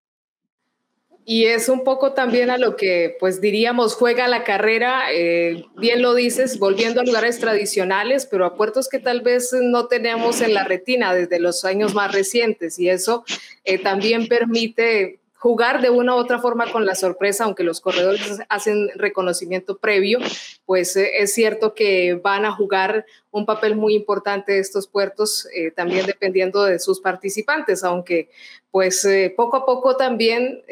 Y 1.28 1.46
es 1.46 1.70
un 1.70 1.84
poco 1.84 2.14
también 2.14 2.52
a 2.52 2.60
lo 2.60 2.76
que, 2.76 3.18
pues 3.20 3.42
diríamos, 3.42 3.96
juega 3.96 4.28
la 4.28 4.44
carrera, 4.44 5.12
eh, 5.12 5.66
bien 5.76 6.04
lo 6.04 6.14
dices, 6.14 6.60
volviendo 6.60 7.02
a 7.02 7.04
lugares 7.04 7.40
tradicionales, 7.40 8.28
pero 8.28 8.46
a 8.46 8.56
puertos 8.56 8.88
que 8.88 9.00
tal 9.00 9.22
vez 9.22 9.50
no 9.60 9.88
tenemos 9.88 10.42
en 10.42 10.54
la 10.54 10.66
retina 10.66 11.16
desde 11.16 11.40
los 11.40 11.66
años 11.66 11.96
más 11.96 12.14
recientes. 12.14 12.78
Y 12.78 12.90
eso 12.90 13.26
eh, 13.64 13.80
también 13.80 14.28
permite 14.28 15.18
jugar 15.38 15.82
de 15.82 15.90
una 15.90 16.16
u 16.16 16.18
otra 16.18 16.40
forma 16.40 16.72
con 16.72 16.86
la 16.86 16.96
sorpresa, 16.96 17.44
aunque 17.44 17.64
los 17.64 17.82
corredores 17.82 18.40
hacen 18.50 18.90
reconocimiento 18.96 19.78
previo, 19.78 20.20
pues 20.66 20.96
eh, 20.96 21.20
es 21.20 21.34
cierto 21.34 21.74
que 21.74 22.16
van 22.16 22.46
a 22.46 22.52
jugar 22.52 23.06
un 23.32 23.46
papel 23.46 23.76
muy 23.76 23.96
importante 23.96 24.58
estos 24.60 24.88
puertos, 24.88 25.48
eh, 25.54 25.72
también 25.72 26.06
dependiendo 26.06 26.64
de 26.64 26.80
sus 26.80 27.00
participantes, 27.00 27.84
aunque 27.84 28.30
pues 28.72 29.06
eh, 29.06 29.34
poco 29.36 29.58
a 29.58 29.66
poco 29.66 29.96
también 29.96 30.64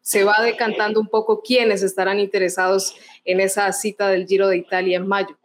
se 0.00 0.24
va 0.24 0.40
decantando 0.42 1.00
un 1.00 1.08
poco 1.08 1.42
quiénes 1.42 1.82
estarán 1.82 2.18
interesados 2.18 2.94
en 3.24 3.40
esa 3.40 3.70
cita 3.72 4.08
del 4.08 4.26
Giro 4.26 4.48
de 4.48 4.56
Italia 4.56 4.96
en 4.96 5.06
mayo. 5.06 5.36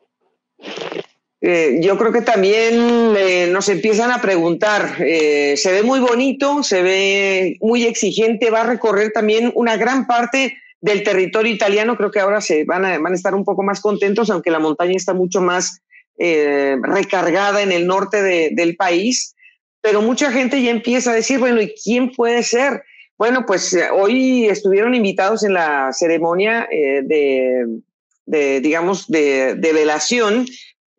Eh, 1.39 1.79
yo 1.82 1.98
creo 1.98 2.12
que 2.12 2.22
también 2.22 3.15
eh, 3.15 3.48
nos 3.51 3.70
empiezan 3.70 4.12
a 4.12 4.22
preguntar, 4.22 4.96
eh, 5.00 5.56
se 5.56 5.72
ve 5.72 5.84
muy 5.84 6.00
bonito, 6.00 6.63
se 6.63 6.82
ve 6.82 7.58
muy 7.62 7.84
exigente, 7.84 8.50
va 8.50 8.62
a 8.62 8.67
recorrer 8.67 9.12
también 9.12 9.51
una 9.53 9.77
gran 9.77 10.08
parte 10.08 10.58
del 10.82 11.03
territorio 11.03 11.53
italiano, 11.53 11.96
creo 11.96 12.10
que 12.10 12.20
ahora 12.20 12.41
se 12.41 12.63
van 12.63 12.86
a, 12.86 12.98
van 12.98 13.13
a 13.13 13.15
estar 13.15 13.36
un 13.36 13.46
poco 13.46 13.62
más 13.62 13.82
contentos, 13.82 14.32
aunque 14.32 14.50
la 14.50 14.60
montaña 14.60 14.94
está 14.96 15.13
mucho 15.13 15.41
más 15.41 15.82
recargada 16.20 17.62
en 17.62 17.72
el 17.72 17.86
norte 17.86 18.50
del 18.51 18.75
país, 18.75 19.36
pero 19.82 20.01
mucha 20.01 20.32
gente 20.32 20.60
ya 20.63 20.72
empieza 20.72 21.12
a 21.12 21.15
decir, 21.15 21.38
bueno, 21.38 21.62
¿y 21.62 21.75
quién 21.75 22.12
puede 22.12 22.41
ser? 22.41 22.82
Bueno, 23.20 23.46
pues 23.46 23.77
hoy 23.94 24.48
estuvieron 24.48 24.96
invitados 24.96 25.44
en 25.44 25.53
la 25.53 25.94
ceremonia 25.94 26.67
de, 26.72 27.67
de, 28.25 28.62
digamos, 28.62 29.08
de, 29.08 29.53
de 29.53 29.74
velación 29.74 30.48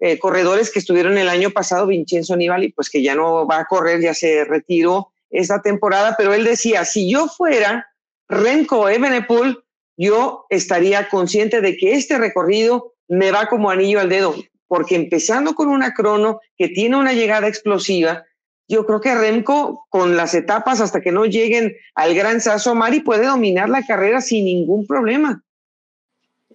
eh, 0.01 0.19
corredores 0.19 0.71
que 0.71 0.79
estuvieron 0.79 1.19
el 1.19 1.29
año 1.29 1.51
pasado, 1.51 1.87
Vincenzo 1.87 2.37
Nibali, 2.37 2.73
pues 2.73 2.89
que 2.89 3.03
ya 3.03 3.15
no 3.15 3.47
va 3.47 3.59
a 3.59 3.65
correr, 3.65 4.01
ya 4.01 4.15
se 4.15 4.45
retiró 4.45 5.09
esta 5.31 5.61
temporada, 5.61 6.15
pero 6.17 6.35
él 6.35 6.45
decía, 6.45 6.85
si 6.85 7.11
yo 7.11 7.27
fuera 7.27 7.87
Renko 8.29 8.89
Ebenepul, 8.89 9.65
yo 9.97 10.47
estaría 10.51 11.09
consciente 11.09 11.61
de 11.61 11.77
que 11.77 11.95
este 11.95 12.17
recorrido 12.19 12.95
me 13.09 13.33
va 13.33 13.47
como 13.47 13.71
anillo 13.71 14.01
al 14.01 14.09
dedo, 14.09 14.35
porque 14.69 14.95
empezando 14.95 15.55
con 15.55 15.69
una 15.69 15.95
crono 15.95 16.41
que 16.57 16.69
tiene 16.69 16.97
una 16.97 17.13
llegada 17.13 17.49
explosiva, 17.49 18.25
yo 18.69 18.87
creo 18.87 19.01
que 19.01 19.15
Remco, 19.15 19.87
con 19.89 20.17
las 20.17 20.35
etapas 20.35 20.81
hasta 20.81 21.01
que 21.01 21.11
no 21.11 21.25
lleguen 21.25 21.75
al 21.95 22.15
Gran 22.15 22.41
Sasso 22.41 22.75
Mari, 22.75 23.01
puede 23.01 23.27
dominar 23.27 23.69
la 23.69 23.85
carrera 23.85 24.21
sin 24.21 24.45
ningún 24.45 24.87
problema 24.87 25.43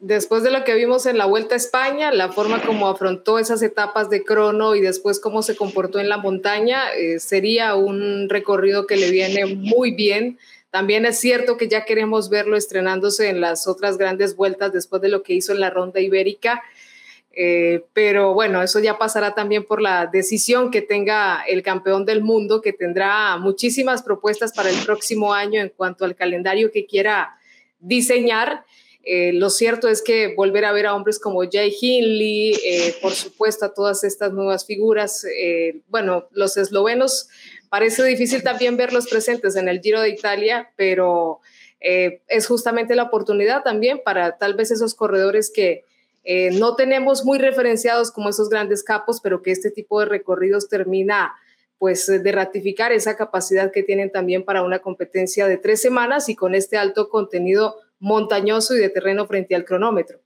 después 0.04 0.44
de 0.44 0.52
lo 0.52 0.66
que 0.66 0.76
vimos 0.76 1.06
en 1.06 1.18
la 1.18 1.26
Vuelta 1.26 1.56
a 1.56 1.58
España, 1.58 2.12
la 2.12 2.30
forma 2.30 2.62
como 2.62 2.90
afrontó 2.90 3.40
esas 3.40 3.62
etapas 3.62 4.10
de 4.10 4.26
crono 4.26 4.76
y 4.76 4.82
después 4.82 5.20
cómo 5.20 5.42
se 5.42 5.56
comportó 5.56 6.00
en 6.00 6.10
la 6.10 6.18
montaña, 6.18 6.92
eh, 6.94 7.20
sería 7.20 7.76
un 7.76 8.28
recorrido 8.28 8.86
que 8.86 8.98
le 8.98 9.10
viene 9.10 9.46
muy 9.46 9.92
bien. 9.92 10.38
También 10.72 11.06
es 11.06 11.20
cierto 11.20 11.56
que 11.56 11.70
ya 11.70 11.86
queremos 11.86 12.30
verlo 12.30 12.58
estrenándose 12.58 13.30
en 13.30 13.40
las 13.40 13.66
otras 13.66 13.98
grandes 13.98 14.36
vueltas 14.36 14.74
después 14.74 15.02
de 15.02 15.08
lo 15.08 15.24
que 15.24 15.36
hizo 15.36 15.54
en 15.54 15.62
la 15.62 15.70
ronda 15.70 16.02
ibérica. 16.02 16.62
Eh, 17.32 17.86
pero 17.94 18.34
bueno, 18.34 18.62
eso 18.62 18.80
ya 18.80 18.98
pasará 18.98 19.34
también 19.34 19.64
por 19.64 19.82
la 19.82 20.08
decisión 20.08 20.70
que 20.70 20.82
tenga 20.82 21.44
el 21.48 21.64
campeón 21.64 22.04
del 22.06 22.22
mundo, 22.22 22.62
que 22.62 22.74
tendrá 22.74 23.38
muchísimas 23.38 24.04
propuestas 24.04 24.52
para 24.52 24.70
el 24.70 24.84
próximo 24.86 25.34
año 25.34 25.62
en 25.62 25.70
cuanto 25.70 26.04
al 26.04 26.16
calendario 26.16 26.72
que 26.74 26.86
quiera 26.86 27.38
diseñar 27.80 28.66
eh, 29.06 29.34
lo 29.34 29.50
cierto 29.50 29.90
es 29.90 30.02
que 30.02 30.34
volver 30.34 30.64
a 30.64 30.72
ver 30.72 30.88
a 30.88 30.96
hombres 30.96 31.20
como 31.20 31.42
Jay 31.50 31.76
Hindley, 31.80 32.54
eh, 32.66 32.96
por 33.02 33.12
supuesto 33.12 33.66
a 33.66 33.74
todas 33.74 34.06
estas 34.06 34.32
nuevas 34.32 34.66
figuras, 34.66 35.26
eh, 35.26 35.82
bueno, 35.90 36.30
los 36.32 36.56
eslovenos 36.56 37.28
parece 37.68 38.02
difícil 38.06 38.44
también 38.44 38.78
verlos 38.78 39.08
presentes 39.10 39.58
en 39.58 39.68
el 39.68 39.82
Giro 39.82 40.00
de 40.00 40.10
Italia, 40.10 40.72
pero 40.78 41.42
es 41.86 42.48
justamente 42.48 42.96
la 42.96 43.04
oportunidad 43.04 43.62
también 43.62 44.00
para 44.06 44.38
tal 44.38 44.54
vez 44.54 44.72
esos 44.72 44.96
corredores 44.96 45.52
que 45.54 45.84
no 46.54 46.78
tenemos 46.78 47.26
muy 47.26 47.40
referenciados 47.40 48.10
como 48.10 48.30
esos 48.30 48.48
grandes 48.48 48.84
capos, 48.84 49.20
pero 49.20 49.42
que 49.42 49.52
este 49.52 49.70
tipo 49.70 50.00
de 50.00 50.06
recorridos 50.06 50.70
termina 50.70 51.34
pues 51.80 52.08
de 52.08 52.32
ratificar 52.32 52.94
esa 52.94 53.18
capacidad 53.18 53.70
que 53.70 53.84
tienen 53.84 54.14
también 54.14 54.46
para 54.46 54.64
una 54.64 54.80
competencia 54.80 55.46
de 55.46 55.58
tres 55.58 55.82
semanas 55.82 56.30
y 56.30 56.36
con 56.36 56.56
este 56.56 56.78
alto 56.78 57.10
contenido 57.10 57.76
montañoso 58.04 58.76
y 58.76 58.80
de 58.80 58.90
terreno 58.90 59.26
frente 59.26 59.56
al 59.56 59.64
cronómetro. 59.64 60.20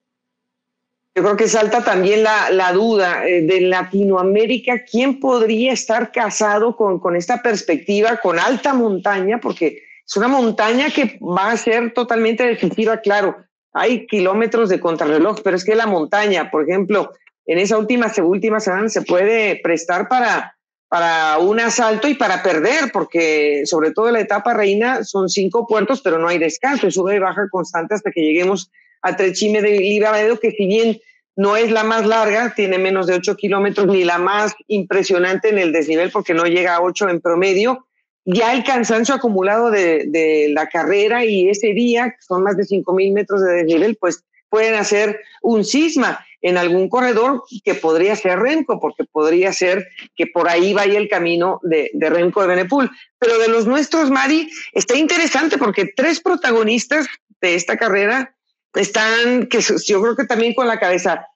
Yo 1.15 1.23
creo 1.23 1.37
que 1.37 1.47
salta 1.47 1.83
también 1.83 2.23
la, 2.23 2.71
duda 2.73 3.27
eh, 3.27 3.41
de 3.41 3.61
Latinoamérica, 3.61 4.83
¿quién 4.83 5.19
podría 5.19 5.73
estar 5.73 6.11
casado 6.11 6.75
con, 6.75 6.99
con 6.99 7.15
esta 7.15 7.41
perspectiva, 7.41 8.17
con 8.17 8.39
alta 8.39 8.73
montaña? 8.73 9.39
Porque 9.39 9.83
es 10.05 10.17
una 10.17 10.27
montaña 10.27 10.89
que 10.89 11.19
va 11.21 11.51
a 11.51 11.57
ser 11.57 11.93
totalmente 11.93 12.43
definitiva, 12.43 12.97
claro, 12.97 13.37
hay 13.73 14.07
kilómetros 14.07 14.69
de 14.69 14.79
contrarreloj, 14.79 15.41
pero 15.43 15.55
es 15.55 15.63
que 15.63 15.75
la 15.75 15.85
montaña, 15.85 16.49
por 16.49 16.63
ejemplo, 16.63 17.11
en 17.45 17.59
esa 17.59 17.77
última, 17.77 18.11
última 18.23 18.59
semana 18.59 18.89
se 18.89 19.03
puede 19.03 19.59
prestar 19.63 20.07
para 20.07 20.56
para 20.89 21.37
un 21.39 21.59
asalto 21.59 22.07
y 22.07 22.15
para 22.15 22.41
perder, 22.41 22.91
porque 22.93 23.63
sobre 23.65 23.91
todo 23.91 24.09
la 24.11 24.21
etapa 24.21 24.53
reina 24.53 25.03
son 25.03 25.29
cinco 25.29 25.67
puertos, 25.67 26.01
pero 26.01 26.17
no 26.17 26.27
hay 26.27 26.37
descanso, 26.37 26.87
y 26.87 26.91
sube 26.91 27.15
y 27.15 27.19
baja 27.19 27.47
constante 27.51 27.95
hasta 27.95 28.11
que 28.11 28.21
lleguemos 28.21 28.71
a 29.01 29.15
Trechime 29.15 29.61
de 29.61 29.79
Libavedo, 29.79 30.39
que 30.39 30.51
si 30.51 30.65
bien 30.65 30.99
no 31.35 31.55
es 31.57 31.71
la 31.71 31.83
más 31.83 32.05
larga, 32.05 32.53
tiene 32.55 32.77
menos 32.79 33.05
de 33.05 33.15
ocho 33.15 33.35
kilómetros, 33.35 33.87
ni 33.87 34.03
la 34.03 34.17
más 34.17 34.55
impresionante 34.67 35.49
en 35.49 35.59
el 35.59 35.71
desnivel, 35.71 36.09
porque 36.09 36.33
no 36.33 36.45
llega 36.45 36.75
a 36.75 36.81
ocho 36.81 37.09
en 37.09 37.21
promedio, 37.21 37.85
ya 38.25 38.53
el 38.53 38.63
cansancio 38.63 39.15
acumulado 39.15 39.71
de, 39.71 40.05
de 40.07 40.49
la 40.49 40.67
carrera 40.67 41.23
y 41.25 41.49
ese 41.49 41.73
día, 41.73 42.15
son 42.19 42.43
más 42.43 42.57
de 42.57 42.65
cinco 42.65 42.93
mil 42.93 43.13
metros 43.13 43.41
de 43.41 43.53
desnivel, 43.53 43.97
pues 43.97 44.23
pueden 44.49 44.75
hacer 44.75 45.19
un 45.41 45.63
cisma 45.63 46.25
en 46.47 46.57
algún 46.57 46.87
corredor 46.87 47.43
que 47.63 47.75
podría 47.75 48.15
ser 48.15 48.39
Renko, 48.39 48.79
porque 48.79 49.03
podría 49.03 49.51
ser 49.51 49.85
que 50.15 50.27
por 50.27 50.47
ahí 50.47 50.73
vaya 50.73 50.97
el 50.97 51.09
camino 51.09 51.59
de, 51.63 51.91
de 51.93 52.09
Renko 52.09 52.41
de 52.41 52.47
Benepul. 52.47 52.89
Pero 53.19 53.37
de 53.37 53.49
los 53.49 53.67
nuestros, 53.67 54.09
Mari, 54.09 54.49
está 54.71 54.95
interesante 54.95 55.57
porque 55.57 55.91
tres 55.93 56.21
protagonistas 56.21 57.07
de 57.41 57.55
esta 57.55 57.75
carrera 57.75 58.33
están, 58.73 59.47
que 59.47 59.59
yo 59.59 60.01
creo 60.01 60.15
que 60.15 60.25
también 60.25 60.53
con 60.53 60.67
la 60.67 60.79
cabeza 60.79 61.27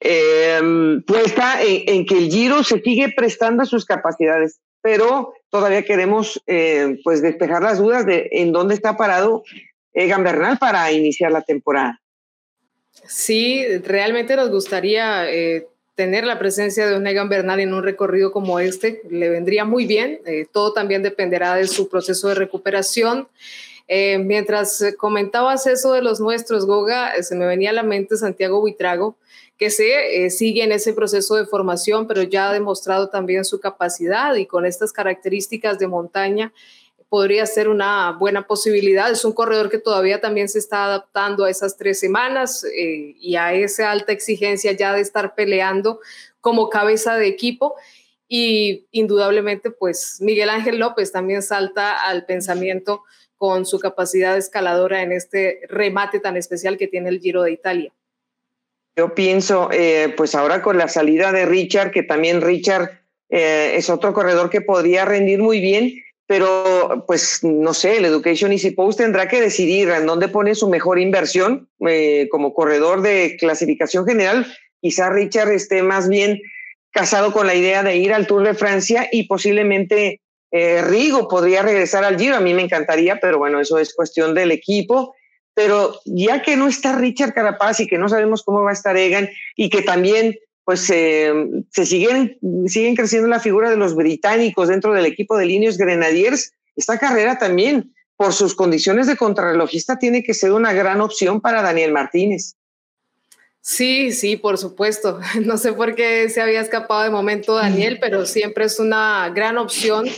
em, 0.00 1.02
puesta 1.04 1.62
en, 1.62 2.04
que 2.04 2.18
el 2.18 2.30
Giro 2.30 2.64
se 2.64 2.80
sigue 2.80 3.12
prestando 3.16 3.64
sus 3.64 3.84
capacidades, 3.84 4.60
pero 4.82 5.34
todavía 5.50 5.84
queremos 5.84 6.42
eh, 6.46 6.98
pues 7.04 7.22
despejar 7.22 7.62
las 7.62 7.78
dudas 7.78 8.04
de 8.06 8.28
en 8.32 8.50
dónde 8.50 8.74
está 8.74 8.96
parado 8.96 9.44
Egan 9.92 10.24
Bernal 10.24 10.58
para 10.58 10.90
iniciar 10.90 11.30
la 11.30 11.42
temporada. 11.42 12.00
Sí, 13.04 13.64
realmente 13.78 14.36
nos 14.36 14.50
gustaría 14.50 15.30
eh, 15.30 15.68
tener 15.94 16.24
la 16.24 16.38
presencia 16.38 16.86
de 16.86 16.96
un 16.96 17.06
Egan 17.06 17.28
Bernal 17.28 17.60
en 17.60 17.74
un 17.74 17.82
recorrido 17.82 18.32
como 18.32 18.58
este. 18.58 19.02
Le 19.08 19.28
vendría 19.28 19.64
muy 19.64 19.86
bien. 19.86 20.20
Eh, 20.26 20.46
todo 20.50 20.72
también 20.72 21.02
dependerá 21.02 21.54
de 21.54 21.66
su 21.66 21.88
proceso 21.88 22.28
de 22.28 22.34
recuperación. 22.34 23.28
Eh, 23.88 24.18
mientras 24.18 24.84
comentabas 24.98 25.66
eso 25.66 25.92
de 25.92 26.02
los 26.02 26.20
nuestros, 26.20 26.66
Goga, 26.66 27.22
se 27.22 27.36
me 27.36 27.46
venía 27.46 27.70
a 27.70 27.74
la 27.74 27.84
mente 27.84 28.16
Santiago 28.16 28.60
Buitrago, 28.60 29.16
que 29.56 29.70
se 29.70 30.28
sigue 30.28 30.64
en 30.64 30.72
ese 30.72 30.92
proceso 30.92 31.36
de 31.36 31.46
formación, 31.46 32.08
pero 32.08 32.22
ya 32.22 32.50
ha 32.50 32.52
demostrado 32.52 33.08
también 33.08 33.44
su 33.44 33.60
capacidad 33.60 34.34
y 34.34 34.46
con 34.46 34.66
estas 34.66 34.92
características 34.92 35.78
de 35.78 35.86
montaña 35.86 36.52
podría 37.08 37.46
ser 37.46 37.68
una 37.68 38.12
buena 38.12 38.46
posibilidad. 38.46 39.10
Es 39.10 39.24
un 39.24 39.32
corredor 39.32 39.70
que 39.70 39.78
todavía 39.78 40.20
también 40.20 40.48
se 40.48 40.58
está 40.58 40.86
adaptando 40.86 41.44
a 41.44 41.50
esas 41.50 41.76
tres 41.76 42.00
semanas 42.00 42.64
eh, 42.64 43.14
y 43.18 43.36
a 43.36 43.52
esa 43.52 43.90
alta 43.90 44.12
exigencia 44.12 44.72
ya 44.72 44.92
de 44.92 45.00
estar 45.00 45.34
peleando 45.34 46.00
como 46.40 46.68
cabeza 46.68 47.16
de 47.16 47.28
equipo. 47.28 47.74
Y 48.28 48.86
indudablemente, 48.90 49.70
pues 49.70 50.18
Miguel 50.20 50.50
Ángel 50.50 50.78
López 50.78 51.12
también 51.12 51.42
salta 51.42 52.02
al 52.02 52.26
pensamiento 52.26 53.04
con 53.36 53.66
su 53.66 53.78
capacidad 53.78 54.36
escaladora 54.36 55.02
en 55.02 55.12
este 55.12 55.60
remate 55.68 56.20
tan 56.20 56.36
especial 56.36 56.76
que 56.76 56.88
tiene 56.88 57.10
el 57.10 57.20
Giro 57.20 57.42
de 57.42 57.52
Italia. 57.52 57.92
Yo 58.96 59.14
pienso, 59.14 59.68
eh, 59.72 60.14
pues 60.16 60.34
ahora 60.34 60.62
con 60.62 60.78
la 60.78 60.88
salida 60.88 61.30
de 61.30 61.44
Richard, 61.44 61.90
que 61.90 62.02
también 62.02 62.40
Richard 62.40 63.02
eh, 63.28 63.74
es 63.76 63.90
otro 63.90 64.14
corredor 64.14 64.48
que 64.48 64.62
podría 64.62 65.04
rendir 65.04 65.40
muy 65.40 65.60
bien, 65.60 65.92
pero 66.26 67.04
pues 67.06 67.40
no 67.42 67.72
sé, 67.72 67.98
el 67.98 68.04
Education 68.04 68.52
Easy 68.52 68.70
Post 68.72 68.98
tendrá 68.98 69.28
que 69.28 69.40
decidir 69.40 69.88
en 69.90 70.06
dónde 70.06 70.28
pone 70.28 70.54
su 70.54 70.68
mejor 70.68 70.98
inversión 70.98 71.68
eh, 71.86 72.28
como 72.30 72.52
corredor 72.52 73.02
de 73.02 73.36
clasificación 73.38 74.06
general. 74.06 74.46
Quizá 74.80 75.10
Richard 75.10 75.52
esté 75.52 75.82
más 75.82 76.08
bien 76.08 76.40
casado 76.90 77.32
con 77.32 77.46
la 77.46 77.54
idea 77.54 77.82
de 77.82 77.96
ir 77.96 78.12
al 78.12 78.26
Tour 78.26 78.42
de 78.42 78.54
Francia 78.54 79.08
y 79.10 79.26
posiblemente 79.28 80.20
Eh, 80.52 80.80
Rigo 80.80 81.26
podría 81.26 81.62
regresar 81.62 82.04
al 82.04 82.16
Giro, 82.16 82.36
a 82.36 82.40
mí 82.40 82.54
me 82.54 82.62
encantaría, 82.62 83.18
pero 83.20 83.36
bueno, 83.36 83.60
eso 83.60 83.78
es 83.78 83.92
cuestión 83.92 84.32
del 84.32 84.52
equipo. 84.52 85.12
Pero 85.54 86.00
ya 86.06 86.40
que 86.40 86.56
no 86.56 86.68
está 86.68 86.96
Richard 86.96 87.34
Carapaz 87.34 87.80
y 87.80 87.86
que 87.86 87.98
no 87.98 88.08
sabemos 88.08 88.42
cómo 88.44 88.62
va 88.62 88.70
a 88.70 88.72
estar 88.72 88.96
Egan 88.96 89.28
y 89.56 89.68
que 89.68 89.82
también 89.82 90.38
pues 90.66 90.90
eh, 90.90 91.32
se 91.70 91.86
siguen, 91.86 92.38
siguen 92.66 92.96
creciendo 92.96 93.28
la 93.28 93.38
figura 93.38 93.70
de 93.70 93.76
los 93.76 93.94
británicos 93.94 94.66
dentro 94.66 94.92
del 94.92 95.06
equipo 95.06 95.36
de 95.36 95.46
Líneas 95.46 95.78
Grenadiers, 95.78 96.52
esta 96.74 96.98
carrera 96.98 97.38
también, 97.38 97.94
por 98.16 98.32
sus 98.32 98.52
condiciones 98.56 99.06
de 99.06 99.16
contrarrelojista, 99.16 99.96
tiene 99.96 100.24
que 100.24 100.34
ser 100.34 100.50
una 100.50 100.72
gran 100.72 101.00
opción 101.00 101.40
para 101.40 101.62
Daniel 101.62 101.92
Martínez. 101.92 102.56
Sí, 103.60 104.10
sí, 104.10 104.36
por 104.36 104.58
supuesto. 104.58 105.20
No 105.44 105.56
sé 105.56 105.72
por 105.72 105.94
qué 105.94 106.28
se 106.30 106.40
había 106.40 106.62
escapado 106.62 107.04
de 107.04 107.10
momento 107.10 107.54
Daniel, 107.54 107.98
pero 108.00 108.26
siempre 108.26 108.64
es 108.64 108.80
una 108.80 109.30
gran 109.32 109.58
opción 109.58 110.08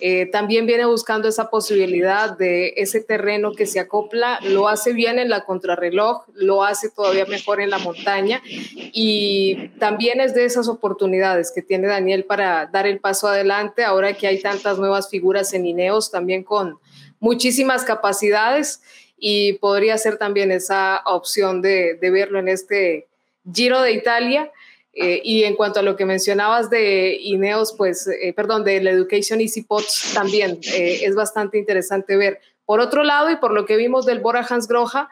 eh, 0.00 0.26
también 0.26 0.66
viene 0.66 0.84
buscando 0.86 1.28
esa 1.28 1.50
posibilidad 1.50 2.36
de 2.36 2.74
ese 2.76 3.00
terreno 3.00 3.52
que 3.52 3.66
se 3.66 3.78
acopla, 3.78 4.40
lo 4.42 4.68
hace 4.68 4.92
bien 4.92 5.20
en 5.20 5.28
la 5.28 5.44
contrarreloj, 5.44 6.24
lo 6.34 6.64
hace 6.64 6.90
todavía 6.90 7.26
mejor 7.26 7.60
en 7.60 7.70
la 7.70 7.78
montaña 7.78 8.42
y 8.74 9.68
también 9.78 10.20
es 10.20 10.34
de 10.34 10.44
esas 10.44 10.66
oportunidades 10.66 11.52
que 11.54 11.62
tiene 11.62 11.86
Daniel 11.86 12.24
para 12.24 12.66
dar 12.66 12.86
el 12.88 12.98
paso 12.98 13.28
adelante 13.28 13.84
ahora 13.84 14.14
que 14.14 14.26
hay 14.26 14.42
tantas 14.42 14.78
nuevas 14.78 15.08
figuras 15.08 15.54
en 15.54 15.64
Ineos 15.64 16.10
también 16.10 16.42
con 16.42 16.78
muchísimas 17.20 17.84
capacidades 17.84 18.82
y 19.16 19.54
podría 19.54 19.96
ser 19.96 20.18
también 20.18 20.50
esa 20.50 21.02
opción 21.06 21.62
de, 21.62 21.94
de 21.94 22.10
verlo 22.10 22.40
en 22.40 22.48
este 22.48 23.06
Giro 23.52 23.80
de 23.80 23.92
Italia. 23.92 24.50
Eh, 24.96 25.20
y 25.24 25.42
en 25.42 25.56
cuanto 25.56 25.80
a 25.80 25.82
lo 25.82 25.96
que 25.96 26.04
mencionabas 26.04 26.70
de 26.70 27.18
Ineos, 27.20 27.74
pues, 27.76 28.06
eh, 28.06 28.32
perdón, 28.32 28.62
de 28.62 28.80
la 28.80 28.90
Education 28.90 29.40
Easy 29.40 29.62
Pots 29.62 30.12
también 30.14 30.60
eh, 30.72 31.00
es 31.02 31.14
bastante 31.16 31.58
interesante 31.58 32.16
ver. 32.16 32.40
Por 32.64 32.80
otro 32.80 33.02
lado, 33.02 33.30
y 33.30 33.36
por 33.36 33.52
lo 33.52 33.66
que 33.66 33.76
vimos 33.76 34.06
del 34.06 34.20
Bora 34.20 34.46
Hans 34.48 34.68
Groja, 34.68 35.08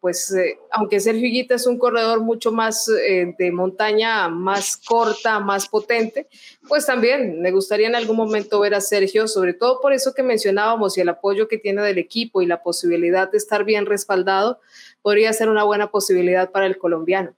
pues 0.00 0.32
aunque 0.70 1.00
Sergio 1.00 1.26
Higuita 1.26 1.56
es 1.56 1.66
un 1.66 1.76
corredor 1.76 2.20
mucho 2.20 2.52
más 2.52 2.86
de 2.86 3.50
montaña, 3.50 4.28
más 4.28 4.76
corta, 4.76 5.40
más 5.40 5.68
potente, 5.68 6.28
pues 6.68 6.86
también 6.86 7.42
me 7.42 7.50
gustaría 7.50 7.88
en 7.88 7.96
algún 7.96 8.16
momento 8.16 8.60
ver 8.60 8.74
a 8.74 8.80
Sergio, 8.80 9.26
sobre 9.26 9.52
todo 9.52 9.80
por 9.80 9.92
eso 9.92 10.14
que 10.14 10.22
mencionábamos 10.22 10.96
y 10.96 11.00
el 11.00 11.08
apoyo 11.08 11.48
que 11.48 11.58
tiene 11.58 11.82
del 11.82 11.98
equipo 11.98 12.40
y 12.40 12.46
la 12.46 12.62
posibilidad 12.62 13.28
de 13.28 13.38
estar 13.38 13.64
bien 13.64 13.86
respaldado, 13.86 14.60
podría 15.02 15.32
ser 15.32 15.48
una 15.48 15.64
buena 15.64 15.90
posibilidad 15.90 16.52
para 16.52 16.66
el 16.66 16.78
colombiano. 16.78 17.34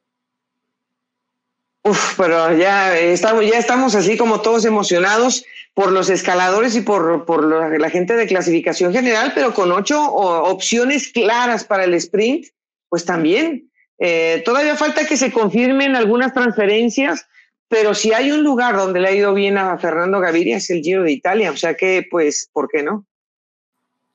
Uf, 1.85 2.15
pero 2.17 2.57
ya 2.57 2.97
estamos, 2.97 3.45
ya 3.45 3.59
estamos 3.59 3.95
así 3.95 4.17
como 4.17 4.41
todos 4.41 4.65
emocionados 4.65 5.45
por 5.75 5.91
los 5.91 6.11
escaladores 6.11 6.77
y 6.77 6.83
por, 6.83 7.25
por 7.25 7.45
la 7.81 7.91
gente 7.91 8.15
de 8.15 8.27
clasificación 8.27 8.93
general, 8.93 9.33
pero 9.35 9.53
con 9.53 9.73
ocho 9.73 10.01
opciones 10.01 11.09
claras 11.09 11.65
para 11.65 11.85
el 11.85 11.95
sprint, 11.95 12.47
pues 12.89 13.05
también. 13.05 13.69
Eh, 13.99 14.43
todavía 14.45 14.77
falta 14.77 15.07
que 15.07 15.17
se 15.17 15.33
confirmen 15.33 15.97
algunas 15.97 16.33
transferencias, 16.33 17.27
pero 17.69 17.95
si 17.95 18.13
hay 18.13 18.31
un 18.31 18.45
lugar 18.45 18.77
donde 18.77 19.01
le 19.01 19.09
ha 19.09 19.13
ido 19.13 19.35
bien 19.35 19.59
a 19.59 19.77
Fernando 19.79 20.21
Gaviria 20.21 20.59
es 20.59 20.71
el 20.71 20.83
Giro 20.83 21.03
de 21.03 21.13
Italia, 21.13 21.51
o 21.51 21.57
sea 21.57 21.75
que, 21.75 22.07
pues, 22.09 22.49
¿por 22.53 22.69
qué 22.69 22.83
no? 22.83 23.07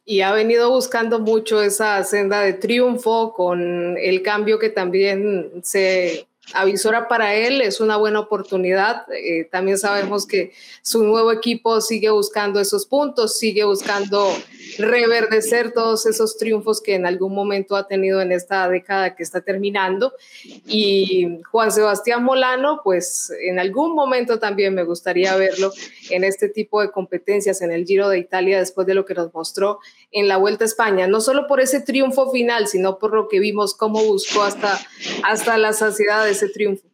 y 0.09 0.21
ha 0.21 0.31
venido 0.31 0.71
buscando 0.71 1.19
mucho 1.19 1.61
esa 1.61 2.01
senda 2.05 2.39
de 2.39 2.53
triunfo 2.53 3.33
con 3.33 3.97
el 3.97 4.21
cambio 4.21 4.57
que 4.57 4.69
también 4.69 5.51
se 5.63 6.27
avisora 6.53 7.07
para 7.07 7.33
él, 7.35 7.61
es 7.61 7.81
una 7.81 7.97
buena 7.97 8.19
oportunidad. 8.19 9.05
Eh, 9.11 9.45
también 9.51 9.77
sabemos 9.77 10.25
que 10.25 10.53
su 10.81 11.03
nuevo 11.03 11.31
equipo 11.31 11.81
sigue 11.81 12.09
buscando 12.09 12.59
esos 12.59 12.85
puntos, 12.85 13.37
sigue 13.37 13.63
buscando 13.63 14.27
reverdecer 14.77 15.73
todos 15.73 16.05
esos 16.05 16.37
triunfos 16.37 16.81
que 16.81 16.95
en 16.95 17.05
algún 17.05 17.33
momento 17.33 17.75
ha 17.75 17.87
tenido 17.87 18.21
en 18.21 18.31
esta 18.31 18.67
década 18.69 19.15
que 19.15 19.23
está 19.23 19.41
terminando. 19.41 20.13
Y 20.65 21.39
Juan 21.51 21.71
Sebastián 21.71 22.23
Molano, 22.23 22.81
pues 22.83 23.31
en 23.41 23.59
algún 23.59 23.93
momento 23.93 24.39
también 24.39 24.73
me 24.73 24.83
gustaría 24.83 25.35
verlo 25.35 25.71
en 26.09 26.23
este 26.23 26.49
tipo 26.49 26.81
de 26.81 26.91
competencias 26.91 27.61
en 27.61 27.71
el 27.71 27.85
Giro 27.85 28.09
de 28.09 28.19
Italia 28.19 28.59
después 28.59 28.87
de 28.87 28.93
lo 28.93 29.05
que 29.05 29.13
nos 29.13 29.33
mostró 29.33 29.79
en 30.11 30.27
la 30.27 30.37
Vuelta 30.37 30.63
a 30.63 30.67
España, 30.67 31.07
no 31.07 31.21
solo 31.21 31.47
por 31.47 31.59
ese 31.59 31.81
triunfo 31.81 32.31
final, 32.31 32.67
sino 32.67 32.97
por 32.97 33.13
lo 33.13 33.27
que 33.27 33.39
vimos 33.39 33.75
cómo 33.75 34.03
buscó 34.03 34.43
hasta, 34.43 34.79
hasta 35.23 35.57
la 35.57 35.73
saciedad 35.73 36.25
de 36.25 36.31
ese 36.31 36.49
triunfo. 36.49 36.87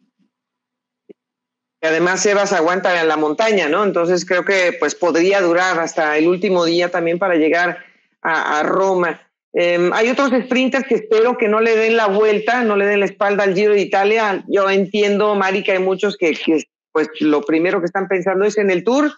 Además 1.84 2.22
Sebas 2.22 2.52
aguanta 2.52 2.98
en 3.00 3.08
la 3.08 3.16
montaña, 3.16 3.68
¿no? 3.68 3.84
Entonces 3.84 4.24
creo 4.24 4.44
que 4.44 4.74
pues 4.78 4.94
podría 4.94 5.42
durar 5.42 5.78
hasta 5.78 6.16
el 6.16 6.28
último 6.28 6.64
día 6.64 6.90
también 6.90 7.18
para 7.18 7.34
llegar 7.34 7.84
a, 8.22 8.62
Roma. 8.62 9.20
Em, 9.52 9.92
hay 9.92 10.08
otros 10.08 10.30
sprinters 10.30 10.86
que 10.86 10.94
espero 10.94 11.36
que 11.36 11.46
no 11.46 11.60
le 11.60 11.76
den 11.76 11.96
la 11.96 12.06
vuelta, 12.06 12.64
no 12.64 12.74
le 12.74 12.86
den 12.86 13.00
la 13.00 13.06
espalda 13.06 13.44
al 13.44 13.54
Giro 13.54 13.74
de 13.74 13.82
Italia. 13.82 14.42
Yo 14.48 14.70
entiendo, 14.70 15.34
Mari, 15.34 15.62
que 15.62 15.72
hay 15.72 15.78
muchos 15.78 16.16
que, 16.16 16.34
pues 16.90 17.08
lo 17.20 17.42
primero 17.42 17.80
que 17.80 17.86
están 17.86 18.08
pensando 18.08 18.46
es 18.46 18.56
en 18.56 18.70
el 18.70 18.82
Tour, 18.82 19.12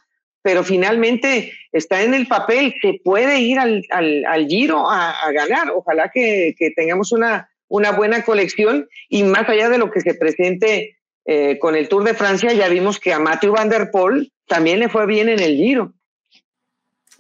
pero 0.46 0.62
finalmente 0.62 1.52
está 1.72 2.04
en 2.04 2.14
el 2.14 2.28
papel, 2.28 2.72
se 2.80 3.00
puede 3.02 3.40
ir 3.40 3.58
al, 3.58 3.84
al, 3.90 4.46
Giro 4.46 4.88
a, 4.88 5.12
ganar. 5.32 5.72
Ojalá 5.74 6.08
que, 6.14 6.54
que, 6.56 6.70
tengamos 6.70 7.10
una, 7.10 7.50
una 7.66 7.90
buena 7.90 8.22
colección 8.22 8.88
y 9.08 9.24
más 9.24 9.48
allá 9.48 9.68
de 9.68 9.78
lo 9.78 9.90
que 9.90 10.02
se 10.02 10.14
presente 10.14 10.98
eh, 11.24 11.58
con 11.58 11.74
el 11.74 11.88
Tour 11.88 12.04
de 12.04 12.14
Francia, 12.14 12.52
ya 12.52 12.68
vimos 12.68 13.00
que 13.00 13.12
a 13.12 13.18
Matthew 13.18 13.54
Van 13.54 13.68
Der 13.68 13.90
Poel 13.90 14.32
también 14.46 14.78
le 14.78 14.88
fue 14.88 15.04
bien 15.06 15.28
en 15.28 15.40
el 15.40 15.56
Giro. 15.56 15.92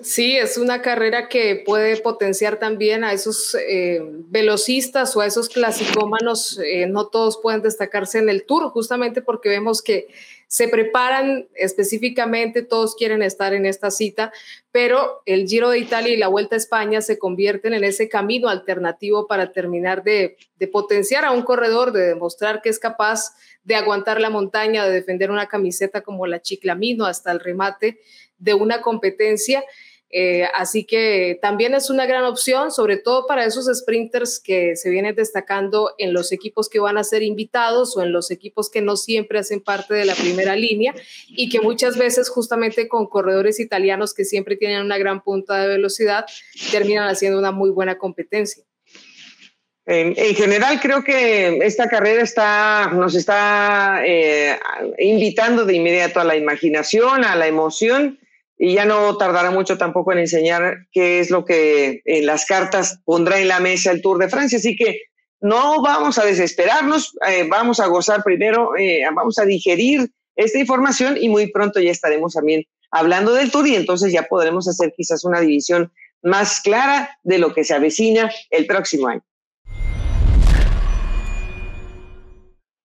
Sí, 0.00 0.36
es 0.36 0.56
una 0.56 0.80
carrera 0.80 1.28
que 1.28 1.64
puede 1.66 1.96
potenciar 1.96 2.60
también 2.60 3.02
a 3.02 3.12
esos 3.12 3.56
eh, 3.56 4.00
velocistas 4.28 5.16
o 5.16 5.20
a 5.20 5.26
esos 5.26 5.48
clasicómanos. 5.48 6.60
Eh, 6.64 6.86
no 6.86 7.08
todos 7.08 7.40
pueden 7.42 7.62
destacarse 7.62 8.18
en 8.18 8.28
el 8.28 8.44
Tour, 8.44 8.70
justamente 8.70 9.20
porque 9.20 9.48
vemos 9.48 9.82
que 9.82 10.06
se 10.48 10.68
preparan 10.68 11.48
específicamente, 11.54 12.62
todos 12.62 12.94
quieren 12.94 13.22
estar 13.22 13.52
en 13.52 13.66
esta 13.66 13.90
cita, 13.90 14.32
pero 14.70 15.22
el 15.26 15.48
Giro 15.48 15.70
de 15.70 15.78
Italia 15.78 16.12
y 16.12 16.16
la 16.16 16.28
Vuelta 16.28 16.54
a 16.54 16.58
España 16.58 17.00
se 17.00 17.18
convierten 17.18 17.74
en 17.74 17.82
ese 17.82 18.08
camino 18.08 18.48
alternativo 18.48 19.26
para 19.26 19.52
terminar 19.52 20.04
de, 20.04 20.36
potenciar 20.70 21.24
a 21.24 21.32
un 21.32 21.42
corredor, 21.42 21.92
de 21.92 22.06
demostrar 22.06 22.62
que 22.62 22.68
es 22.68 22.78
capaz 22.78 23.34
de 23.64 23.74
aguantar 23.74 24.20
la 24.20 24.30
montaña, 24.30 24.84
de 24.84 24.92
defender 24.92 25.30
una 25.30 25.46
camiseta 25.46 26.02
como 26.02 26.26
la 26.26 26.40
Chiclamino 26.40 27.06
hasta 27.06 27.32
el 27.32 27.40
remate 27.40 27.98
de 28.38 28.54
una 28.54 28.82
competencia 28.82 29.64
eh, 30.10 30.44
así 30.54 30.84
que 30.84 31.38
también 31.42 31.74
es 31.74 31.90
una 31.90 32.06
gran 32.06 32.24
opción, 32.24 32.70
sobre 32.70 32.96
todo 32.96 33.26
para 33.26 33.44
esos 33.44 33.66
sprinters 33.76 34.38
que 34.38 34.76
se 34.76 34.88
vienen 34.88 35.16
destacando 35.16 35.94
en 35.98 36.12
los 36.12 36.30
equipos 36.30 36.68
que 36.68 36.78
van 36.78 36.96
a 36.96 37.04
ser 37.04 37.22
invitados 37.24 37.96
o 37.96 38.02
en 38.02 38.12
los 38.12 38.30
equipos 38.30 38.70
que 38.70 38.82
no 38.82 38.96
siempre 38.96 39.40
hacen 39.40 39.60
parte 39.60 39.94
de 39.94 40.04
la 40.04 40.14
primera 40.14 40.54
línea 40.54 40.94
y 41.28 41.48
que 41.48 41.60
muchas 41.60 41.98
veces 41.98 42.28
justamente 42.28 42.86
con 42.86 43.06
corredores 43.08 43.58
italianos 43.58 44.14
que 44.14 44.24
siempre 44.24 44.56
tienen 44.56 44.82
una 44.82 44.96
gran 44.96 45.22
punta 45.22 45.60
de 45.60 45.68
velocidad 45.68 46.24
terminan 46.70 47.08
haciendo 47.08 47.38
una 47.38 47.50
muy 47.50 47.70
buena 47.70 47.98
competencia. 47.98 48.62
En, 49.88 50.14
general 50.34 50.80
creo 50.80 51.04
que 51.04 51.58
esta 51.58 51.88
carrera 51.88 52.22
está, 52.22 52.90
nos 52.92 53.14
está 53.14 54.02
eh, 54.04 54.58
invitando 54.98 55.64
de 55.64 55.74
inmediato 55.74 56.18
a 56.18 56.24
la 56.24 56.36
imaginación, 56.36 57.24
a 57.24 57.36
la 57.36 57.46
emoción 57.46 58.18
y 58.58 58.74
ya 58.74 58.84
no 58.84 59.16
tardará 59.16 59.50
mucho 59.50 59.76
tampoco 59.76 60.12
en 60.12 60.18
enseñar 60.18 60.86
qué 60.90 61.20
es 61.20 61.30
lo 61.30 61.44
que 61.44 62.00
en 62.04 62.26
las 62.26 62.46
cartas 62.46 63.00
pondrá 63.04 63.38
en 63.38 63.48
la 63.48 63.60
mesa 63.60 63.90
el 63.90 64.00
Tour 64.00 64.18
de 64.18 64.28
Francia. 64.28 64.58
Así 64.58 64.76
que 64.76 65.02
no 65.40 65.82
vamos 65.82 66.18
a 66.18 66.24
desesperarnos, 66.24 67.16
eh, 67.28 67.46
vamos 67.48 67.80
a 67.80 67.86
gozar 67.86 68.22
primero, 68.22 68.76
eh, 68.76 69.02
vamos 69.14 69.38
a 69.38 69.44
digerir 69.44 70.10
esta 70.34 70.58
información 70.58 71.16
y 71.20 71.28
muy 71.28 71.50
pronto 71.50 71.80
ya 71.80 71.90
estaremos 71.90 72.34
también 72.34 72.64
hablando 72.90 73.34
del 73.34 73.50
Tour 73.50 73.66
y 73.68 73.74
entonces 73.74 74.12
ya 74.12 74.22
podremos 74.22 74.66
hacer 74.68 74.94
quizás 74.96 75.24
una 75.24 75.40
división 75.40 75.92
más 76.22 76.60
clara 76.60 77.18
de 77.22 77.38
lo 77.38 77.52
que 77.52 77.64
se 77.64 77.74
avecina 77.74 78.30
el 78.50 78.66
próximo 78.66 79.08
año. 79.08 79.22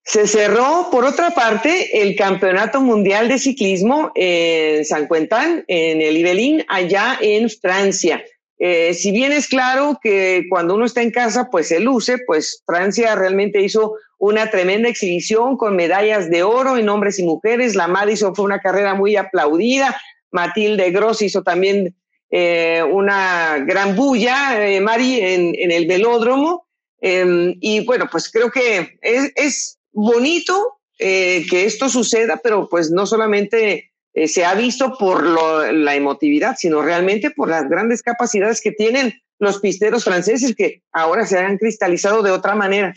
Se 0.04 0.26
cerró, 0.26 0.88
por 0.90 1.04
otra 1.04 1.30
parte, 1.30 2.02
el 2.02 2.16
Campeonato 2.16 2.80
Mundial 2.80 3.28
de 3.28 3.38
Ciclismo 3.38 4.10
en 4.16 4.84
San 4.84 5.06
Quentin, 5.06 5.64
en 5.68 6.02
el 6.02 6.16
Ibelín, 6.16 6.64
allá 6.68 7.18
en 7.20 7.48
Francia. 7.48 8.22
Eh, 8.58 8.94
si 8.94 9.12
bien 9.12 9.32
es 9.32 9.48
claro 9.48 9.98
que 10.02 10.44
cuando 10.50 10.74
uno 10.74 10.86
está 10.86 11.02
en 11.02 11.12
casa, 11.12 11.48
pues 11.50 11.68
se 11.68 11.80
luce, 11.80 12.18
pues 12.26 12.62
Francia 12.66 13.14
realmente 13.14 13.60
hizo 13.60 13.94
una 14.18 14.50
tremenda 14.50 14.88
exhibición 14.88 15.56
con 15.56 15.76
medallas 15.76 16.30
de 16.30 16.42
oro 16.42 16.76
en 16.76 16.88
hombres 16.88 17.18
y 17.18 17.24
mujeres. 17.24 17.76
La 17.76 17.86
Madison 17.86 18.34
fue 18.34 18.44
una 18.44 18.60
carrera 18.60 18.94
muy 18.94 19.16
aplaudida. 19.16 20.00
Matilde 20.32 20.90
Gross 20.90 21.22
hizo 21.22 21.42
también 21.42 21.94
eh, 22.30 22.82
una 22.88 23.58
gran 23.58 23.94
bulla, 23.94 24.64
eh, 24.64 24.80
Mari, 24.80 25.20
en, 25.20 25.70
el 25.70 25.86
velódromo. 25.86 26.66
Em, 27.00 27.56
y 27.60 27.84
bueno, 27.84 28.08
pues 28.10 28.30
creo 28.30 28.50
que 28.50 28.96
es 29.00 29.78
bonito 29.92 30.78
eh, 30.98 31.44
que 31.48 31.64
esto 31.64 31.88
suceda, 31.88 32.40
pero 32.42 32.68
pues 32.68 32.90
no 32.90 33.06
solamente 33.06 33.92
eh, 34.14 34.28
se 34.28 34.44
ha 34.44 34.54
visto 34.54 34.96
por 34.98 35.24
la 35.24 35.94
emotividad, 35.94 36.56
sino 36.58 36.82
realmente 36.82 37.30
por 37.30 37.48
las 37.48 37.68
grandes 37.68 38.02
capacidades 38.02 38.60
que 38.60 38.72
tienen 38.72 39.14
los 39.38 39.58
pisteros 39.58 40.04
franceses 40.04 40.54
que 40.54 40.82
ahora 40.92 41.26
se 41.26 41.38
han 41.38 41.58
cristalizado 41.58 42.22
de 42.22 42.30
otra 42.30 42.54
manera. 42.54 42.94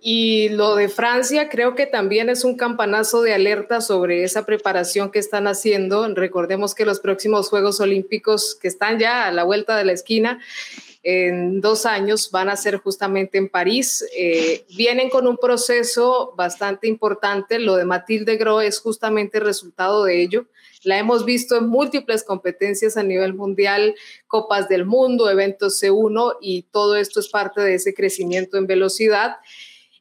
Y 0.00 0.50
lo 0.50 0.76
de 0.76 0.88
Francia 0.88 1.48
creo 1.48 1.74
que 1.74 1.86
también 1.86 2.28
es 2.28 2.44
un 2.44 2.56
campanazo 2.56 3.22
de 3.22 3.34
alerta 3.34 3.80
sobre 3.80 4.22
esa 4.22 4.46
preparación 4.46 5.10
que 5.10 5.18
están 5.18 5.48
haciendo. 5.48 6.14
Recordemos 6.14 6.74
que 6.74 6.84
los 6.84 7.00
próximos 7.00 7.48
Juegos 7.48 7.80
Olímpicos 7.80 8.56
que 8.60 8.68
están 8.68 8.98
ya 8.98 9.26
a 9.26 9.32
la 9.32 9.42
vuelta 9.42 9.76
de 9.76 9.84
la 9.84 9.92
esquina 9.92 10.38
en 11.10 11.62
dos 11.62 11.86
años 11.86 12.30
van 12.30 12.50
a 12.50 12.56
ser 12.56 12.76
justamente 12.76 13.38
en 13.38 13.48
París. 13.48 14.04
Eh, 14.14 14.66
vienen 14.76 15.08
con 15.08 15.26
un 15.26 15.38
proceso 15.38 16.34
bastante 16.36 16.86
importante. 16.86 17.58
Lo 17.58 17.76
de 17.76 17.86
Matilde 17.86 18.36
Gros 18.36 18.62
es 18.62 18.78
justamente 18.78 19.38
el 19.38 19.44
resultado 19.44 20.04
de 20.04 20.20
ello. 20.20 20.48
La 20.82 20.98
hemos 20.98 21.24
visto 21.24 21.56
en 21.56 21.66
múltiples 21.66 22.22
competencias 22.22 22.98
a 22.98 23.02
nivel 23.02 23.32
mundial, 23.32 23.94
Copas 24.26 24.68
del 24.68 24.84
Mundo, 24.84 25.30
eventos 25.30 25.82
C1 25.82 26.36
y 26.42 26.64
todo 26.64 26.94
esto 26.94 27.20
es 27.20 27.28
parte 27.28 27.62
de 27.62 27.76
ese 27.76 27.94
crecimiento 27.94 28.58
en 28.58 28.66
velocidad. 28.66 29.36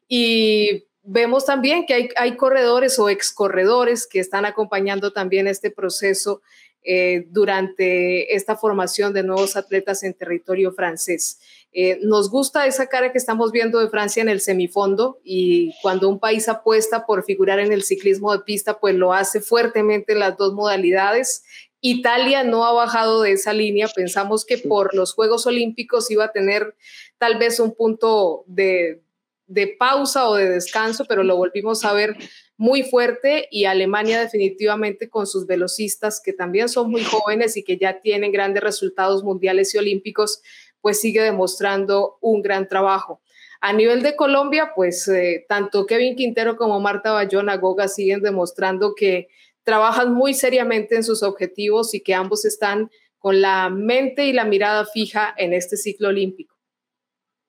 Y 0.09 0.87
vemos 1.03 1.45
también 1.45 1.85
que 1.85 1.93
hay, 1.93 2.09
hay 2.17 2.35
corredores 2.35 2.99
o 2.99 3.07
excorredores 3.07 4.07
que 4.07 4.19
están 4.19 4.43
acompañando 4.43 5.13
también 5.13 5.47
este 5.47 5.71
proceso 5.71 6.41
eh, 6.89 7.27
durante 7.31 8.33
esta 8.33 8.55
formación 8.55 9.11
de 9.11 9.21
nuevos 9.21 9.57
atletas 9.57 10.03
en 10.03 10.13
territorio 10.13 10.71
francés. 10.71 11.37
Eh, 11.73 11.99
nos 12.01 12.29
gusta 12.29 12.65
esa 12.65 12.87
cara 12.87 13.11
que 13.11 13.17
estamos 13.17 13.51
viendo 13.51 13.79
de 13.79 13.89
Francia 13.89 14.21
en 14.21 14.29
el 14.29 14.39
semifondo 14.39 15.19
y 15.21 15.73
cuando 15.81 16.07
un 16.07 16.17
país 16.17 16.47
apuesta 16.47 17.05
por 17.05 17.25
figurar 17.25 17.59
en 17.59 17.73
el 17.73 17.83
ciclismo 17.83 18.31
de 18.31 18.39
pista, 18.39 18.79
pues 18.79 18.95
lo 18.95 19.11
hace 19.11 19.41
fuertemente 19.41 20.13
en 20.13 20.19
las 20.19 20.37
dos 20.37 20.53
modalidades. 20.53 21.43
Italia 21.81 22.45
no 22.45 22.63
ha 22.63 22.71
bajado 22.71 23.21
de 23.21 23.33
esa 23.33 23.51
línea. 23.51 23.89
Pensamos 23.93 24.45
que 24.45 24.57
por 24.57 24.95
los 24.95 25.13
Juegos 25.13 25.45
Olímpicos 25.45 26.09
iba 26.09 26.23
a 26.23 26.31
tener 26.31 26.73
tal 27.17 27.37
vez 27.37 27.59
un 27.59 27.75
punto 27.75 28.45
de, 28.47 29.03
de 29.47 29.75
pausa 29.77 30.29
o 30.29 30.35
de 30.35 30.49
descanso, 30.49 31.03
pero 31.03 31.23
lo 31.23 31.35
volvimos 31.35 31.83
a 31.83 31.91
ver 31.91 32.15
muy 32.57 32.81
fuerte 32.83 33.47
y 33.51 33.65
Alemania 33.65 34.19
definitivamente 34.19 35.09
con 35.09 35.27
sus 35.27 35.45
velocistas 35.45 36.19
que 36.19 36.33
también 36.33 36.67
son 36.69 36.89
muy 36.89 37.03
jóvenes 37.03 37.55
y 37.55 37.63
que 37.63 37.77
ya 37.77 38.01
tienen 38.01 38.31
grandes 38.31 38.63
resultados 38.63 39.23
mundiales 39.23 39.73
y 39.73 39.77
olímpicos, 39.77 40.41
pues 40.81 40.99
sigue 40.99 41.21
demostrando 41.21 42.17
un 42.19 42.41
gran 42.41 42.67
trabajo. 42.67 43.21
A 43.61 43.73
nivel 43.73 44.01
de 44.01 44.15
Colombia, 44.15 44.71
pues 44.75 45.07
eh, 45.07 45.45
tanto 45.47 45.85
Kevin 45.85 46.15
Quintero 46.15 46.57
como 46.57 46.79
Marta 46.79 47.11
Bayona 47.11 47.57
Goga 47.57 47.87
siguen 47.87 48.21
demostrando 48.21 48.93
que 48.95 49.27
trabajan 49.63 50.13
muy 50.13 50.33
seriamente 50.33 50.95
en 50.95 51.03
sus 51.03 51.23
objetivos 51.23 51.93
y 51.93 52.01
que 52.01 52.13
ambos 52.13 52.45
están 52.45 52.89
con 53.17 53.41
la 53.41 53.69
mente 53.69 54.25
y 54.25 54.33
la 54.33 54.45
mirada 54.45 54.85
fija 54.85 55.33
en 55.37 55.53
este 55.53 55.77
ciclo 55.77 56.09
olímpico. 56.09 56.55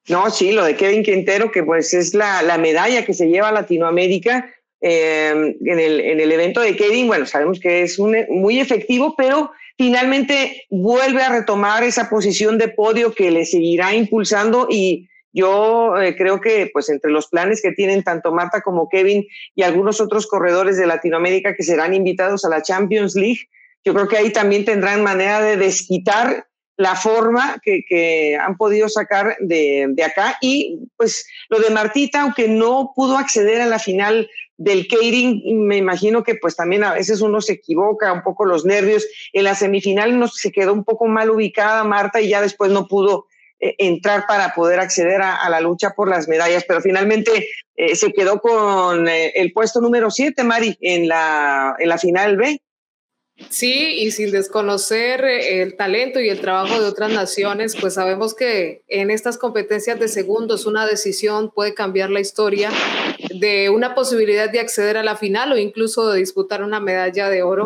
No, 0.08 0.30
sí, 0.30 0.52
lo 0.52 0.64
de 0.64 0.74
Kevin 0.74 1.02
Quintero, 1.02 1.50
que 1.52 1.62
pues 1.62 1.92
es 1.92 2.14
la, 2.14 2.42
la 2.42 2.56
medalla 2.56 3.04
que 3.04 3.12
se 3.12 3.28
lleva 3.28 3.52
Latinoamérica, 3.52 4.50
Em, 4.80 5.56
en, 5.64 5.80
el, 5.80 6.00
en, 6.00 6.20
el, 6.20 6.30
evento 6.30 6.60
de 6.60 6.76
Kevin, 6.76 7.08
bueno, 7.08 7.26
sabemos 7.26 7.58
que 7.58 7.82
es 7.82 7.98
muy 7.98 8.60
efectivo, 8.60 9.14
pero 9.16 9.50
finalmente 9.76 10.66
vuelve 10.70 11.22
a 11.22 11.30
retomar 11.30 11.82
esa 11.82 12.08
posición 12.08 12.58
de 12.58 12.68
podio 12.68 13.12
que 13.12 13.32
le 13.32 13.44
seguirá 13.44 13.92
impulsando 13.94 14.68
y 14.70 15.08
yo 15.32 16.00
eh, 16.00 16.16
creo 16.16 16.40
que 16.40 16.70
pues 16.72 16.88
entre 16.88 17.10
los 17.10 17.26
planes 17.26 17.60
que 17.60 17.72
tienen 17.72 18.04
tanto 18.04 18.32
Marta 18.32 18.60
como 18.60 18.88
Kevin 18.88 19.26
y 19.54 19.62
algunos 19.62 20.00
otros 20.00 20.26
corredores 20.26 20.76
de 20.76 20.86
Latinoamérica 20.86 21.54
que 21.54 21.64
serán 21.64 21.92
invitados 21.92 22.44
a 22.44 22.48
la 22.48 22.62
Champions 22.62 23.16
League, 23.16 23.48
yo 23.84 23.94
creo 23.94 24.08
que 24.08 24.16
ahí 24.16 24.30
también 24.30 24.64
tendrán 24.64 25.02
manera 25.02 25.40
de 25.40 25.56
desquitar 25.56 26.46
la 26.76 26.94
forma 26.94 27.60
que, 27.62 27.84
que 27.88 28.36
han 28.36 28.56
podido 28.56 28.88
sacar 28.88 29.36
de, 29.40 29.86
de, 29.90 30.04
acá. 30.04 30.38
Y 30.40 30.78
pues 30.96 31.26
lo 31.48 31.58
de 31.58 31.70
Martita, 31.70 32.22
aunque 32.22 32.48
no 32.48 32.92
pudo 32.94 33.18
acceder 33.18 33.60
a 33.60 33.66
la 33.66 33.80
final 33.80 34.30
del 34.58 34.88
Keirin, 34.88 35.66
me 35.66 35.76
imagino 35.76 36.24
que 36.24 36.34
pues 36.34 36.56
también 36.56 36.82
a 36.82 36.92
veces 36.92 37.20
uno 37.20 37.40
se 37.40 37.54
equivoca, 37.54 38.12
un 38.12 38.22
poco 38.22 38.44
los 38.44 38.64
nervios. 38.64 39.06
En 39.32 39.44
la 39.44 39.54
semifinal 39.54 40.18
no, 40.18 40.28
se 40.28 40.50
quedó 40.50 40.72
un 40.72 40.84
poco 40.84 41.06
mal 41.06 41.30
ubicada 41.30 41.84
Marta 41.84 42.20
y 42.20 42.28
ya 42.28 42.42
después 42.42 42.72
no 42.72 42.88
pudo 42.88 43.26
eh, 43.60 43.76
entrar 43.78 44.26
para 44.26 44.54
poder 44.54 44.80
acceder 44.80 45.22
a, 45.22 45.48
la 45.48 45.60
lucha 45.60 45.90
por 45.90 46.10
las 46.10 46.26
medallas, 46.26 46.64
pero 46.66 46.80
finalmente 46.80 47.48
eh, 47.76 47.94
se 47.94 48.12
quedó 48.12 48.40
con 48.40 49.08
eh, 49.08 49.32
el 49.36 49.52
puesto 49.52 49.80
número 49.80 50.10
7, 50.10 50.42
Mari, 50.42 50.76
en 50.80 51.08
la, 51.08 51.76
en 51.78 51.88
la 51.88 51.98
final 51.98 52.36
B. 52.36 52.60
Sí, 53.50 53.94
y 54.00 54.10
sin 54.10 54.32
desconocer 54.32 55.24
el 55.24 55.76
talento 55.76 56.18
y 56.18 56.28
el 56.28 56.40
trabajo 56.40 56.80
de 56.80 56.88
otras 56.88 57.12
naciones, 57.12 57.76
pues 57.80 57.94
sabemos 57.94 58.34
que 58.34 58.82
en 58.88 59.12
estas 59.12 59.38
competencias 59.38 60.00
de 60.00 60.08
segundos 60.08 60.66
una 60.66 60.86
decisión 60.86 61.52
puede 61.52 61.72
cambiar 61.72 62.10
la 62.10 62.18
historia 62.18 62.72
de 63.34 63.70
una 63.70 63.94
posibilidad 63.94 64.50
de 64.50 64.60
acceder 64.60 64.96
a 64.96 65.02
la 65.02 65.16
final 65.16 65.52
o 65.52 65.56
incluso 65.56 66.10
de 66.10 66.18
disputar 66.18 66.62
una 66.62 66.80
medalla 66.80 67.28
de 67.28 67.42
oro. 67.42 67.64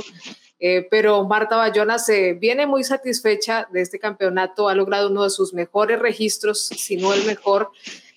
Eh, 0.65 0.87
pero 0.91 1.25
Marta 1.25 1.57
Bayona 1.57 1.99
se 1.99 2.35
viene 2.35 2.67
muy 2.67 2.85
satisfecha 2.85 3.67
de 3.73 3.81
este 3.81 3.99
campeonato, 3.99 4.69
ha 4.69 4.75
logrado 4.77 5.11
uno 5.11 5.25
de 5.25 5.31
sus 5.31 5.53
mejores 5.53 5.99
registros, 5.99 6.67
si 6.67 6.97
no 6.97 7.13
el 7.13 7.25
mejor, 7.25 7.71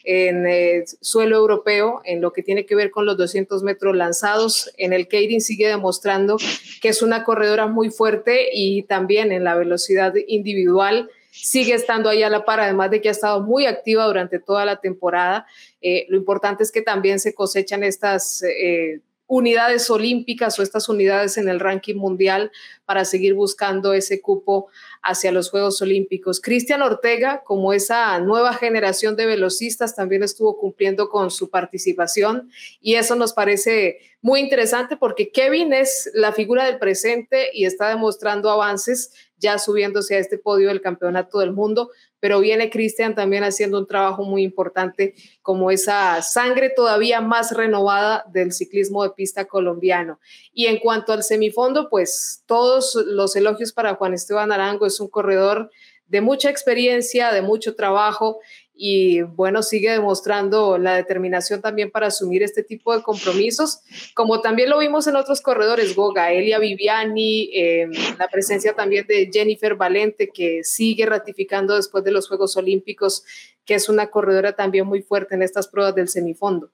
en 0.04 0.46
el 0.46 0.82
eh, 0.82 0.86
suelo 1.02 1.36
europeo 1.36 2.02
en 2.06 2.22
lo 2.22 2.32
que 2.32 2.44
tiene 2.44 2.68
que 2.68 2.76
ver 2.76 2.92
con 2.92 3.08
los 3.08 3.18
200 3.18 3.64
metros 3.64 3.96
lanzados. 3.96 4.72
En 4.78 4.94
el 4.94 5.08
Keirin 5.08 5.42
sigue 5.42 5.68
demostrando 5.68 6.38
que 6.82 6.90
es 6.90 7.02
una 7.02 7.24
corredora 7.24 7.68
muy 7.68 7.90
fuerte 7.90 8.50
y 8.54 8.84
también 8.84 9.32
en 9.32 9.44
la 9.44 9.56
velocidad 9.56 10.14
individual 10.28 11.10
sigue 11.42 11.74
estando 11.74 12.10
ahí 12.10 12.24
a 12.24 12.30
la 12.30 12.46
par, 12.46 12.60
además 12.60 12.92
de 12.92 13.02
que 13.02 13.10
ha 13.10 13.12
estado 13.12 13.42
muy 13.42 13.66
activa 13.66 14.06
durante 14.06 14.40
toda 14.40 14.66
la 14.66 14.78
temporada. 14.78 15.46
Eh, 15.82 16.06
lo 16.10 16.18
importante 16.18 16.64
es 16.64 16.72
que 16.72 16.82
también 16.82 17.20
se 17.20 17.34
cosechan 17.34 17.84
estas 17.84 18.44
eh, 18.44 19.02
unidades 19.28 19.90
olímpicas 19.90 20.58
o 20.60 20.64
estas 20.64 20.88
unidades 20.88 21.38
en 21.38 21.50
el 21.50 21.60
ranking 21.60 21.96
mundial 21.96 22.52
para 22.86 23.06
seguir 23.06 23.34
buscando 23.34 23.94
ese 23.94 24.22
cupo 24.22 24.68
hacia 25.02 25.32
los 25.32 25.50
Juegos 25.50 25.82
Olímpicos. 25.82 26.40
Cristian 26.40 26.82
Ortega, 26.82 27.44
como 27.44 27.74
esa 27.74 28.20
nueva 28.20 28.54
generación 28.54 29.16
de 29.16 29.26
velocistas, 29.26 29.96
también 29.96 30.24
estuvo 30.24 30.58
cumpliendo 30.58 31.10
con 31.10 31.32
su 31.32 31.50
participación 31.50 32.50
y 32.82 32.96
eso 32.96 33.16
nos 33.16 33.34
parece 33.34 34.00
muy 34.26 34.40
interesante 34.40 34.98
porque 34.98 35.30
Kevin 35.30 35.72
es 35.72 36.10
la 36.16 36.32
figura 36.32 36.66
del 36.66 36.80
presente 36.80 37.52
y 37.54 37.66
está 37.66 37.90
demostrando 37.90 38.50
avances 38.50 39.14
ya 39.38 39.60
subiéndose 39.60 40.16
a 40.16 40.18
este 40.18 40.40
podio 40.40 40.70
del 40.70 40.82
Campeonato 40.82 41.38
del 41.38 41.54
Mundo, 41.54 41.92
pero 42.20 42.40
viene 42.40 42.72
Cristian 42.72 43.14
también 43.14 43.44
haciendo 43.44 43.78
un 43.78 43.86
trabajo 43.86 44.24
muy 44.24 44.42
importante 44.42 45.14
como 45.44 45.70
esa 45.70 46.24
sangre 46.24 46.72
todavía 46.72 47.22
más 47.22 47.52
renovada 47.52 48.26
del 48.34 48.52
ciclismo 48.52 49.04
de 49.04 49.12
pista 49.12 49.46
colombiano. 49.46 50.20
Y 50.52 50.66
en 50.66 50.80
cuanto 50.80 51.14
al 51.14 51.22
semifondo, 51.22 51.88
pues 51.88 52.42
todos 52.48 52.96
los 53.06 53.36
elogios 53.36 53.74
para 53.74 53.94
Juan 53.94 54.16
Esteban 54.16 54.52
Arango, 54.52 54.88
es 54.88 55.00
un 55.00 55.08
corredor 55.08 55.70
de 56.08 56.22
mucha 56.22 56.50
experiencia, 56.50 57.32
de 57.32 57.44
mucho 57.44 57.76
trabajo 57.76 58.40
y 58.78 59.22
bueno, 59.22 59.64
sigue 59.64 59.92
demostrando 59.92 60.78
la 60.78 60.96
determinación 60.96 61.62
también 61.62 61.92
para 61.92 62.08
asumir 62.08 62.44
este 62.44 62.64
tipo 62.64 62.96
de 62.96 63.02
compromisos, 63.02 63.82
como 64.14 64.42
también 64.42 64.70
lo 64.70 64.80
vimos 64.80 65.08
en 65.08 65.16
otros 65.16 65.42
corredores, 65.42 65.96
Goga, 65.96 66.32
Elia 66.32 66.60
Viviani, 66.60 67.50
eh, 67.54 67.88
la 68.20 68.28
presencia 68.28 68.74
también 68.74 69.08
de 69.08 69.30
Jennifer 69.32 69.76
Valente, 69.76 70.30
que 70.34 70.64
sigue 70.64 71.06
ratificando 71.06 71.76
después 71.76 72.04
de 72.04 72.12
los 72.12 72.28
Juegos 72.28 72.58
Olímpicos, 72.58 73.24
que 73.66 73.76
es 73.76 73.88
una 73.88 74.08
corredora 74.08 74.56
también 74.56 74.86
muy 74.86 75.02
fuerte 75.02 75.36
en 75.36 75.44
estas 75.44 75.68
pruebas 75.68 75.96
del 75.96 76.10
semifondo. 76.10 76.72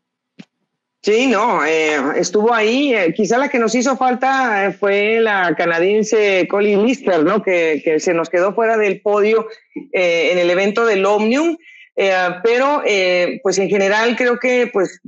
Sí, 1.03 1.25
no, 1.25 1.65
eh, 1.65 1.97
estuvo 2.17 2.53
ahí. 2.53 2.93
Eh, 2.93 3.11
quizá 3.15 3.39
la 3.39 3.49
que 3.49 3.57
nos 3.57 3.73
hizo 3.73 3.97
falta 3.97 4.67
eh, 4.67 4.71
fue 4.71 5.19
la 5.19 5.55
canadiense 5.55 6.47
Colin 6.47 6.85
Lister, 6.85 7.23
¿no? 7.23 7.41
Que, 7.41 7.81
que, 7.83 7.99
se 7.99 8.13
nos 8.13 8.29
quedó 8.29 8.53
fuera 8.53 8.77
del 8.77 9.01
podio 9.01 9.47
en 9.73 10.37
el 10.37 10.49
evento 10.51 10.85
del 10.85 11.03
Omnium. 11.03 11.57
Pero, 11.95 12.81
pues 13.43 13.57
en 13.57 13.69
general 13.69 14.15
creo 14.15 14.39
que 14.39 14.69
pues 14.71 14.99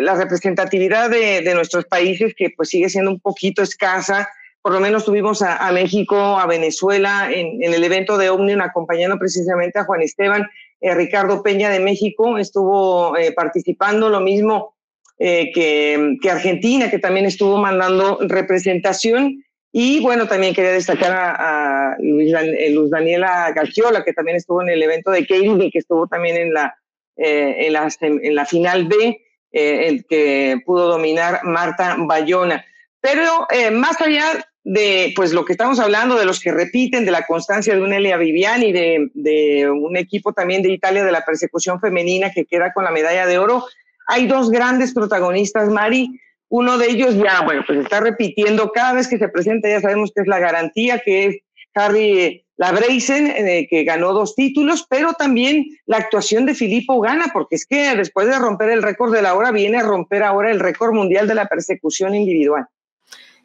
la 0.00 0.14
representatividad 0.14 1.10
de, 1.10 1.40
de, 1.40 1.54
nuestros 1.54 1.86
países, 1.86 2.34
que 2.36 2.50
pues 2.56 2.68
sigue 2.68 2.88
siendo 2.88 3.10
un 3.10 3.20
poquito 3.20 3.62
escasa, 3.62 4.28
por 4.62 4.72
lo 4.72 4.80
menos 4.80 5.04
tuvimos 5.04 5.42
a, 5.42 5.56
a 5.56 5.72
México, 5.72 6.16
a 6.16 6.46
Venezuela 6.46 7.30
en, 7.32 7.62
en, 7.62 7.74
el 7.74 7.82
evento 7.82 8.18
de 8.18 8.30
Omnium 8.30 8.60
acompañando 8.60 9.18
precisamente 9.18 9.78
a 9.78 9.84
Juan 9.84 10.02
Esteban. 10.02 10.46
Ricardo 10.80 11.42
Peña 11.42 11.70
de 11.70 11.80
México 11.80 12.38
estuvo 12.38 13.14
participando, 13.34 14.08
lo 14.08 14.20
mismo 14.20 14.76
eh, 15.18 15.50
que, 15.54 16.18
que, 16.20 16.30
Argentina, 16.30 16.90
que 16.90 16.98
también 16.98 17.24
estuvo 17.24 17.56
mandando 17.56 18.18
representación. 18.20 19.42
Y 19.72 20.00
bueno, 20.00 20.26
también 20.26 20.54
quería 20.54 20.72
destacar 20.72 21.12
a, 21.12 21.90
a 21.90 21.96
eh, 21.98 22.70
Luz 22.70 22.90
Daniela 22.90 23.52
Garciola, 23.52 24.04
que 24.04 24.12
también 24.12 24.36
estuvo 24.36 24.62
en 24.62 24.70
el 24.70 24.82
evento 24.82 25.10
de 25.10 25.20
y 25.20 25.70
que 25.70 25.78
estuvo 25.78 26.06
también 26.06 26.36
en 26.36 26.54
la, 26.54 26.78
eh, 27.16 27.66
en 27.66 27.72
la, 27.72 27.88
en 28.00 28.34
la 28.34 28.46
final 28.46 28.86
B, 28.86 29.20
eh, 29.52 29.86
el 29.86 30.06
que 30.06 30.58
pudo 30.64 30.88
dominar 30.88 31.40
Marta 31.44 31.96
Bayona. 31.98 32.64
Pero 33.00 33.46
más 33.72 34.00
allá 34.00 34.24
de 34.64 35.12
pues 35.14 35.32
lo 35.32 35.44
que 35.44 35.52
estamos 35.52 35.78
hablando, 35.78 36.16
de 36.16 36.24
los 36.24 36.40
que 36.40 36.50
repiten, 36.50 37.04
de 37.04 37.12
la 37.12 37.24
constancia 37.24 37.72
de 37.72 37.80
un 37.80 37.92
Elia 37.92 38.16
Viviani, 38.16 38.72
de, 38.72 39.10
de 39.14 39.70
un 39.70 39.96
equipo 39.96 40.32
también 40.32 40.60
de 40.62 40.72
Italia 40.72 41.04
de 41.04 41.12
la 41.12 41.24
persecución 41.24 41.78
femenina 41.80 42.32
que 42.32 42.46
queda 42.46 42.72
con 42.72 42.82
la 42.82 42.90
medalla 42.90 43.26
de 43.26 43.38
oro, 43.38 43.64
hay 44.08 44.26
dos 44.26 44.50
grandes 44.50 44.92
protagonistas, 44.92 45.68
Mari. 45.68 46.20
Uno 46.48 46.78
de 46.78 46.90
ellos 46.90 47.16
ya, 47.16 47.42
bueno, 47.42 47.64
pues 47.66 47.80
está 47.80 48.00
repitiendo 48.00 48.70
cada 48.72 48.92
vez 48.92 49.08
que 49.08 49.18
se 49.18 49.28
presenta, 49.28 49.68
ya 49.68 49.80
sabemos 49.80 50.12
que 50.14 50.22
es 50.22 50.28
la 50.28 50.38
garantía, 50.38 51.00
que 51.04 51.26
es 51.26 51.36
Harry 51.74 52.44
Labreisen, 52.56 53.26
eh, 53.26 53.66
que 53.68 53.84
ganó 53.84 54.12
dos 54.12 54.34
títulos, 54.34 54.86
pero 54.88 55.12
también 55.12 55.66
la 55.84 55.98
actuación 55.98 56.46
de 56.46 56.54
Filippo 56.54 57.00
Gana, 57.00 57.26
porque 57.32 57.56
es 57.56 57.66
que 57.66 57.94
después 57.96 58.28
de 58.28 58.38
romper 58.38 58.70
el 58.70 58.82
récord 58.82 59.12
de 59.12 59.22
la 59.22 59.34
hora, 59.34 59.50
viene 59.50 59.78
a 59.78 59.82
romper 59.82 60.22
ahora 60.22 60.50
el 60.50 60.60
récord 60.60 60.92
mundial 60.92 61.28
de 61.28 61.34
la 61.34 61.46
persecución 61.46 62.14
individual. 62.14 62.66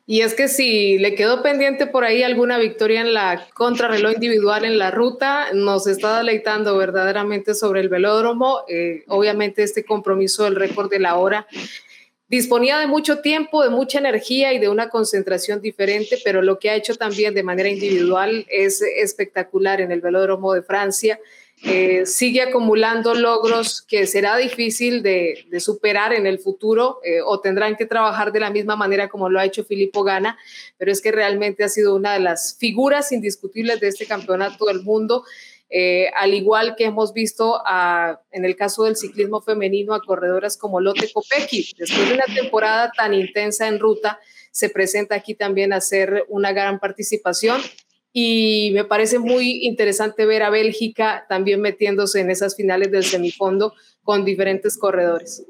Y 0.08 0.22
es 0.22 0.34
que 0.34 0.48
si 0.48 0.98
le 0.98 1.16
quedó 1.16 1.44
pendiente 1.44 1.88
por 1.88 2.04
ahí 2.04 2.24
alguna 2.24 2.58
victoria 2.58 3.02
en 3.02 3.14
la 3.14 3.48
contrarreloj 3.54 4.14
individual 4.14 4.66
en 4.66 4.78
la 4.78 4.92
ruta, 4.92 5.54
nos 5.54 5.88
está 5.88 6.18
deleitando 6.18 6.76
verdaderamente 6.76 7.54
sobre 7.54 7.82
el 7.82 7.90
velódromo. 7.90 8.62
Eh, 8.68 9.04
obviamente 9.08 9.64
este 9.64 9.86
compromiso 9.86 10.44
del 10.44 10.56
récord 10.56 10.90
de 10.90 11.00
la 11.00 11.16
hora 11.16 11.48
disponía 12.32 12.80
de 12.80 12.88
mucho 12.88 13.20
tiempo, 13.20 13.62
de 13.62 13.70
mucha 13.70 14.00
energía 14.00 14.54
y 14.54 14.58
de 14.58 14.70
una 14.70 14.88
concentración 14.88 15.60
diferente, 15.60 16.18
pero 16.24 16.42
lo 16.42 16.60
que 16.60 16.70
ha 16.70 16.76
hecho 16.76 16.96
también 16.96 17.34
de 17.34 17.44
manera 17.44 17.68
individual 17.68 18.46
es 18.50 18.82
espectacular 18.82 19.82
en 19.82 19.92
el 19.92 20.00
velódromo 20.00 20.54
de 20.54 20.62
Francia. 20.62 21.20
Eh, 21.64 22.06
sigue 22.06 22.42
acumulando 22.42 23.14
logros 23.14 23.82
que 23.82 24.08
será 24.08 24.38
difícil 24.38 25.04
de, 25.04 25.46
superar 25.60 26.14
en 26.14 26.26
el 26.26 26.40
futuro 26.40 27.02
eh, 27.04 27.20
o 27.24 27.42
tendrán 27.42 27.76
que 27.76 27.86
trabajar 27.86 28.32
de 28.32 28.40
la 28.40 28.50
misma 28.50 28.78
manera 28.78 29.10
como 29.10 29.30
lo 29.30 29.38
ha 29.38 29.46
hecho 29.46 29.66
Filippo 29.66 30.02
Gana, 30.04 30.38
pero 30.78 30.90
es 30.90 31.02
que 31.02 31.12
realmente 31.12 31.66
ha 31.66 31.70
sido 31.70 31.96
una 31.96 32.14
de 32.14 32.22
las 32.22 32.56
figuras 32.58 33.12
indiscutibles 33.12 33.82
de 33.82 33.90
este 33.90 34.06
campeonato 34.06 34.66
del 34.66 34.84
mundo 34.84 35.26
eh, 35.74 36.10
al 36.18 36.34
igual 36.34 36.76
que 36.76 36.84
hemos 36.84 37.14
visto 37.14 37.62
en 38.32 38.44
el 38.44 38.58
caso 38.58 38.84
del 38.84 38.98
ciclismo 38.98 39.42
femenino 39.42 39.94
a 39.94 40.02
corredoras 40.02 40.58
como 40.58 40.82
Lotte 40.82 41.12
Kopecky. 41.14 41.74
Después 41.78 42.10
de 42.10 42.16
una 42.16 42.26
temporada 42.26 42.92
tan 42.96 43.14
intensa 43.14 43.70
en 43.70 43.80
ruta, 43.80 44.20
se 44.52 44.70
presenta 44.70 45.16
aquí 45.16 45.34
también 45.34 45.72
a 45.72 45.78
hacer 45.78 46.26
una 46.28 46.52
gran 46.52 46.80
participación 46.80 47.62
y 48.12 48.72
me 48.74 48.84
parece 48.84 49.18
muy 49.20 49.66
interesante 49.66 50.26
ver 50.26 50.44
a 50.44 50.50
Bélgica 50.50 51.26
también 51.30 51.62
metiéndose 51.62 52.20
en 52.20 52.30
esas 52.30 52.58
finales 52.58 52.92
del 52.92 53.06
semifondo 53.06 53.74
con 54.04 54.26
diferentes 54.26 54.78
corredores. 54.78 55.46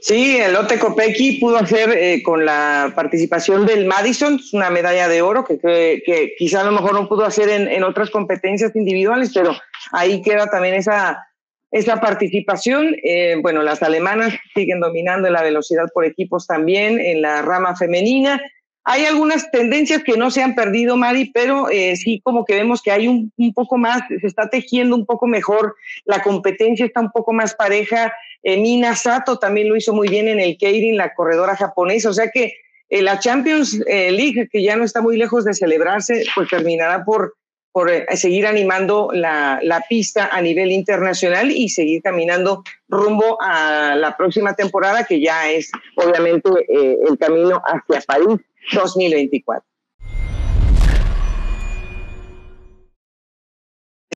Sí, 0.00 0.36
el 0.36 0.52
Lotte 0.52 0.78
Kopecky 0.78 1.38
pudo 1.40 1.56
hacer 1.56 1.90
eh, 1.90 2.22
con 2.22 2.44
la 2.44 2.92
participación 2.94 3.66
del 3.66 3.86
Madison 3.86 4.40
una 4.52 4.70
medalla 4.70 5.08
de 5.08 5.22
oro 5.22 5.44
que, 5.44 5.58
que, 5.58 6.34
quizá 6.38 6.60
a 6.60 6.64
lo 6.64 6.72
mejor 6.72 6.94
no 6.94 7.08
pudo 7.08 7.24
hacer 7.24 7.48
en, 7.48 7.82
otras 7.82 8.10
competencias 8.10 8.74
individuales, 8.76 9.32
pero 9.34 9.56
ahí 9.92 10.22
queda 10.22 10.48
también 10.48 10.74
esa, 10.74 11.26
esa 11.70 12.00
participación. 12.00 12.94
Eh, 13.02 13.36
bueno, 13.42 13.62
las 13.62 13.82
alemanas 13.82 14.34
siguen 14.54 14.80
dominando 14.80 15.26
en 15.26 15.34
la 15.34 15.42
velocidad 15.42 15.86
por 15.92 16.04
equipos 16.04 16.46
también, 16.46 17.00
en 17.00 17.22
la 17.22 17.42
rama 17.42 17.76
femenina. 17.76 18.40
Hay 18.90 19.04
algunas 19.04 19.50
tendencias 19.50 20.02
que 20.02 20.16
no 20.16 20.30
se 20.30 20.42
han 20.42 20.54
perdido, 20.54 20.96
Mari, 20.96 21.30
pero 21.34 21.68
eh, 21.68 21.94
sí 21.96 22.22
como 22.24 22.46
que 22.46 22.54
vemos 22.54 22.80
que 22.80 22.90
hay 22.90 23.06
un, 23.06 23.30
poco 23.54 23.76
más, 23.76 24.00
se 24.08 24.26
está 24.26 24.48
tejiendo 24.48 24.96
un 24.96 25.04
poco 25.04 25.26
mejor, 25.26 25.76
la 26.06 26.22
competencia 26.22 26.86
está 26.86 27.00
un 27.00 27.10
poco 27.10 27.34
más 27.34 27.54
pareja. 27.54 28.10
Eh, 28.42 28.56
Mina 28.56 28.94
Sato 28.94 29.38
también 29.38 29.68
lo 29.68 29.76
hizo 29.76 29.92
muy 29.92 30.08
bien 30.08 30.28
en 30.28 30.40
el 30.40 30.56
Keirin, 30.56 30.96
la 30.96 31.14
corredora 31.14 31.56
japonesa. 31.56 32.10
O 32.10 32.12
sea 32.12 32.30
que 32.32 32.54
eh, 32.88 33.02
la 33.02 33.18
Champions 33.18 33.78
League, 33.86 34.48
que 34.50 34.62
ya 34.62 34.76
no 34.76 34.84
está 34.84 35.00
muy 35.00 35.16
lejos 35.16 35.44
de 35.44 35.54
celebrarse, 35.54 36.24
pues 36.34 36.48
terminará 36.48 37.04
por, 37.04 37.34
por 37.72 37.90
seguir 38.14 38.46
animando 38.46 39.10
la, 39.12 39.60
la, 39.62 39.80
pista 39.88 40.30
a 40.32 40.40
nivel 40.40 40.72
internacional 40.72 41.50
y 41.50 41.68
seguir 41.68 42.00
caminando 42.02 42.64
rumbo 42.88 43.36
a 43.42 43.94
la 43.94 44.16
próxima 44.16 44.54
temporada, 44.54 45.04
que 45.04 45.20
ya 45.20 45.50
es 45.50 45.70
obviamente 45.96 46.48
el 46.68 47.18
camino 47.18 47.60
hacia 47.66 48.00
París 48.00 48.38
2024. 48.72 49.67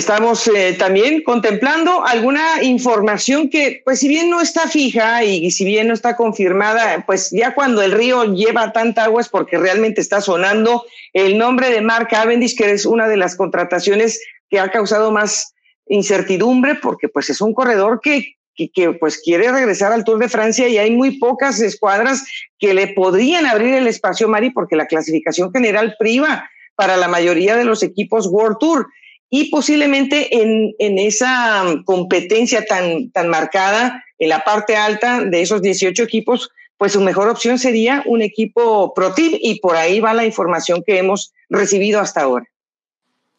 Estamos 0.02 0.48
eh, 0.48 0.74
también 0.76 1.22
contemplando 1.22 2.04
alguna 2.04 2.60
información 2.60 3.48
que, 3.48 3.82
pues 3.84 4.00
si 4.00 4.08
bien 4.08 4.30
no 4.30 4.40
está 4.40 4.66
fija 4.66 5.22
y, 5.22 5.48
si 5.52 5.64
bien 5.64 5.86
no 5.86 5.94
está 5.94 6.16
confirmada, 6.16 7.04
pues 7.06 7.30
ya 7.30 7.54
cuando 7.54 7.82
el 7.82 7.92
río 7.92 8.24
lleva 8.34 8.72
tanta 8.72 9.04
agua 9.04 9.20
es 9.20 9.28
porque 9.28 9.58
realmente 9.58 10.00
está 10.00 10.20
sonando 10.20 10.84
el 11.12 11.38
nombre 11.38 11.70
de 11.70 11.82
Mark 11.82 12.08
Cavendish, 12.10 12.56
que 12.56 12.72
es 12.72 12.84
una 12.84 13.06
de 13.06 13.16
las 13.16 13.36
contrataciones 13.36 14.20
que 14.50 14.58
ha 14.58 14.72
causado 14.72 15.12
más 15.12 15.54
incertidumbre, 15.86 16.74
porque 16.74 17.08
pues 17.08 17.30
es 17.30 17.40
un 17.40 17.54
corredor 17.54 18.00
que 18.02 18.34
que, 18.54 18.92
pues 18.98 19.18
quiere 19.18 19.52
regresar 19.52 19.92
al 19.92 20.04
Tour 20.04 20.18
de 20.18 20.28
Francia 20.28 20.68
y 20.68 20.78
hay 20.78 20.90
muy 20.90 21.18
pocas 21.18 21.60
escuadras 21.60 22.26
que 22.58 22.74
le 22.74 22.88
podrían 22.88 23.46
abrir 23.46 23.74
el 23.74 23.86
espacio, 23.86 24.28
Mari, 24.28 24.50
porque 24.50 24.76
la 24.76 24.86
clasificación 24.86 25.52
general 25.52 25.94
priva 25.98 26.50
para 26.74 26.96
la 26.96 27.08
mayoría 27.08 27.56
de 27.56 27.64
los 27.64 27.82
equipos 27.82 28.26
World 28.26 28.58
Tour. 28.58 28.88
Y 29.34 29.48
posiblemente 29.48 30.42
en, 30.42 30.74
en 30.78 30.98
esa 30.98 31.64
competencia 31.86 32.66
tan, 32.66 33.10
tan 33.12 33.28
marcada 33.28 34.04
en 34.18 34.28
la 34.28 34.44
parte 34.44 34.76
alta 34.76 35.24
de 35.24 35.40
esos 35.40 35.62
18 35.62 36.02
equipos, 36.02 36.50
pues 36.76 36.92
su 36.92 37.00
mejor 37.00 37.30
opción 37.30 37.58
sería 37.58 38.02
un 38.04 38.20
equipo 38.20 38.92
Pro 38.92 39.14
Team 39.14 39.32
y 39.40 39.58
por 39.60 39.76
ahí 39.76 40.00
va 40.00 40.12
la 40.12 40.26
información 40.26 40.82
que 40.86 40.98
hemos 40.98 41.32
recibido 41.48 41.98
hasta 41.98 42.20
ahora. 42.20 42.44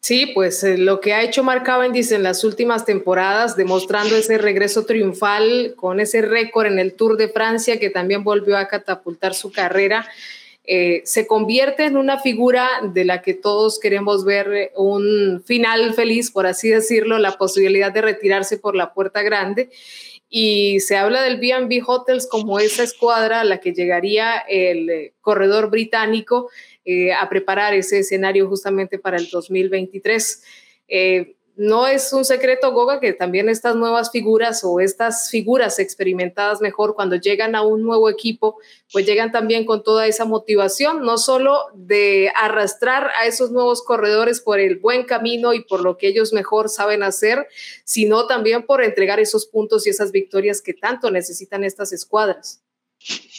Sí, 0.00 0.32
pues 0.34 0.64
eh, 0.64 0.78
lo 0.78 1.00
que 1.00 1.14
ha 1.14 1.22
hecho 1.22 1.44
Mark 1.44 1.62
Cavendish 1.62 2.12
en 2.12 2.24
las 2.24 2.42
últimas 2.42 2.84
temporadas, 2.84 3.56
demostrando 3.56 4.16
ese 4.16 4.36
regreso 4.36 4.86
triunfal 4.86 5.74
con 5.76 6.00
ese 6.00 6.22
récord 6.22 6.66
en 6.66 6.80
el 6.80 6.94
Tour 6.94 7.16
de 7.16 7.28
Francia 7.28 7.78
que 7.78 7.88
también 7.88 8.24
volvió 8.24 8.58
a 8.58 8.66
catapultar 8.66 9.32
su 9.32 9.52
carrera, 9.52 10.08
eh, 10.66 11.02
se 11.04 11.26
convierte 11.26 11.84
en 11.84 11.96
una 11.96 12.18
figura 12.18 12.68
de 12.82 13.04
la 13.04 13.20
que 13.20 13.34
todos 13.34 13.78
queremos 13.78 14.24
ver 14.24 14.52
eh, 14.52 14.72
un 14.76 15.42
final 15.44 15.92
feliz, 15.94 16.30
por 16.30 16.46
así 16.46 16.70
decirlo, 16.70 17.18
la 17.18 17.32
posibilidad 17.32 17.92
de 17.92 18.00
retirarse 18.00 18.56
por 18.56 18.74
la 18.74 18.94
puerta 18.94 19.22
grande. 19.22 19.70
Y 20.30 20.80
se 20.80 20.96
habla 20.96 21.22
del 21.22 21.36
BB 21.36 21.82
Hotels 21.86 22.26
como 22.26 22.58
esa 22.58 22.82
escuadra 22.82 23.42
a 23.42 23.44
la 23.44 23.60
que 23.60 23.72
llegaría 23.72 24.38
el 24.38 25.12
corredor 25.20 25.70
británico 25.70 26.50
eh, 26.86 27.14
a 27.14 27.28
preparar 27.30 27.72
ese 27.72 28.00
escenario 28.00 28.46
justamente 28.46 28.98
para 28.98 29.16
el 29.16 29.30
2023. 29.30 30.44
Eh, 30.88 31.36
no 31.56 31.86
es 31.86 32.12
un 32.12 32.24
secreto, 32.24 32.72
Goga, 32.72 32.98
que 32.98 33.12
también 33.12 33.48
estas 33.48 33.76
nuevas 33.76 34.10
figuras 34.10 34.62
o 34.64 34.80
estas 34.80 35.30
figuras 35.30 35.78
experimentadas 35.78 36.60
mejor 36.60 36.94
cuando 36.94 37.16
llegan 37.16 37.54
a 37.54 37.62
un 37.62 37.82
nuevo 37.82 38.10
equipo, 38.10 38.58
pues 38.92 39.06
llegan 39.06 39.30
también 39.30 39.64
con 39.64 39.84
toda 39.84 40.06
esa 40.06 40.24
motivación, 40.24 41.02
no 41.02 41.16
solo 41.16 41.66
de 41.74 42.32
arrastrar 42.34 43.10
a 43.20 43.26
esos 43.26 43.52
nuevos 43.52 43.82
corredores 43.82 44.40
por 44.40 44.58
el 44.58 44.78
buen 44.78 45.04
camino 45.04 45.54
y 45.54 45.60
por 45.64 45.80
lo 45.80 45.96
que 45.96 46.08
ellos 46.08 46.32
mejor 46.32 46.68
saben 46.68 47.02
hacer, 47.04 47.46
sino 47.84 48.26
también 48.26 48.66
por 48.66 48.82
entregar 48.82 49.20
esos 49.20 49.46
puntos 49.46 49.86
y 49.86 49.90
esas 49.90 50.10
victorias 50.10 50.60
que 50.60 50.74
tanto 50.74 51.10
necesitan 51.10 51.62
estas 51.62 51.92
escuadras. 51.92 52.62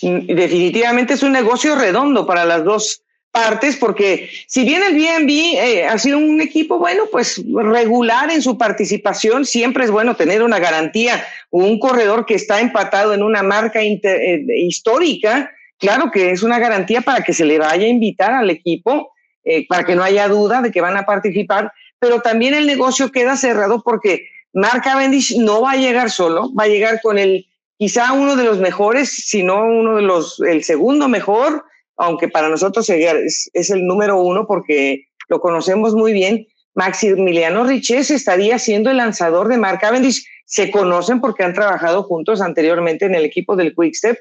Definitivamente 0.01 1.15
es 1.15 1.23
un 1.23 1.31
negocio 1.31 1.75
redondo 1.75 2.25
para 2.25 2.45
las 2.45 2.63
dos 2.63 3.04
partes, 3.35 3.75
porque 3.75 4.29
si 4.47 4.63
bien 4.63 4.81
el 4.81 4.93
BNB 4.93 5.29
eh, 5.29 5.85
ha 5.85 5.97
sido 5.97 6.17
un 6.17 6.39
equipo, 6.39 6.79
bueno, 6.79 7.03
pues 7.11 7.43
regular 7.53 8.31
en 8.31 8.41
su 8.41 8.57
participación, 8.57 9.45
siempre 9.45 9.83
es 9.83 9.91
bueno 9.91 10.15
tener 10.15 10.41
una 10.41 10.57
garantía, 10.57 11.21
un 11.49 11.77
corredor 11.77 12.25
que 12.25 12.35
está 12.35 12.61
empatado 12.61 13.13
en 13.13 13.21
una 13.21 13.43
marca 13.43 13.83
eh, 13.83 14.45
histórica, 14.57 15.51
claro 15.77 16.11
que 16.11 16.31
es 16.31 16.43
una 16.43 16.59
garantía 16.59 17.01
para 17.01 17.25
que 17.25 17.33
se 17.33 17.43
le 17.43 17.59
vaya 17.59 17.85
a 17.85 17.89
invitar 17.89 18.31
al 18.31 18.49
equipo, 18.49 19.11
eh, 19.43 19.67
para 19.67 19.83
que 19.83 19.97
no 19.97 20.03
haya 20.03 20.29
duda 20.29 20.61
de 20.61 20.71
que 20.71 20.79
van 20.79 20.95
a 20.95 21.05
participar, 21.05 21.73
pero 21.99 22.21
también 22.21 22.53
el 22.53 22.65
negocio 22.65 23.11
queda 23.11 23.35
cerrado 23.35 23.83
porque 23.83 24.29
Mark 24.53 24.81
Cavendish 24.81 25.37
no 25.37 25.61
va 25.61 25.73
a 25.73 25.75
llegar 25.75 26.09
solo, 26.09 26.53
va 26.53 26.63
a 26.63 26.69
llegar 26.69 27.01
con 27.01 27.17
el 27.17 27.45
quizá 27.77 28.13
uno 28.13 28.37
de 28.37 28.45
los 28.45 28.59
mejores, 28.59 29.09
si 29.09 29.43
no 29.43 29.65
uno 29.65 29.97
de 29.97 30.03
los, 30.03 30.39
el 30.39 30.63
segundo 30.63 31.09
mejor, 31.09 31.65
aunque 31.97 32.27
para 32.27 32.49
nosotros 32.49 32.89
es, 32.89 33.49
es 33.53 33.69
el 33.69 33.85
número 33.85 34.21
uno 34.21 34.45
porque 34.47 35.07
lo 35.27 35.39
conocemos 35.39 35.95
muy 35.95 36.13
bien, 36.13 36.47
Maximiliano 36.75 37.63
Riches 37.63 38.11
estaría 38.11 38.59
siendo 38.59 38.91
el 38.91 38.97
lanzador 38.97 39.47
de 39.47 39.57
Mark 39.57 39.79
Cavendish. 39.79 40.27
Se 40.45 40.69
conocen 40.69 41.21
porque 41.21 41.43
han 41.43 41.53
trabajado 41.53 42.03
juntos 42.03 42.41
anteriormente 42.41 43.05
en 43.05 43.15
el 43.15 43.25
equipo 43.25 43.55
del 43.55 43.73
Quickstep. 43.73 44.17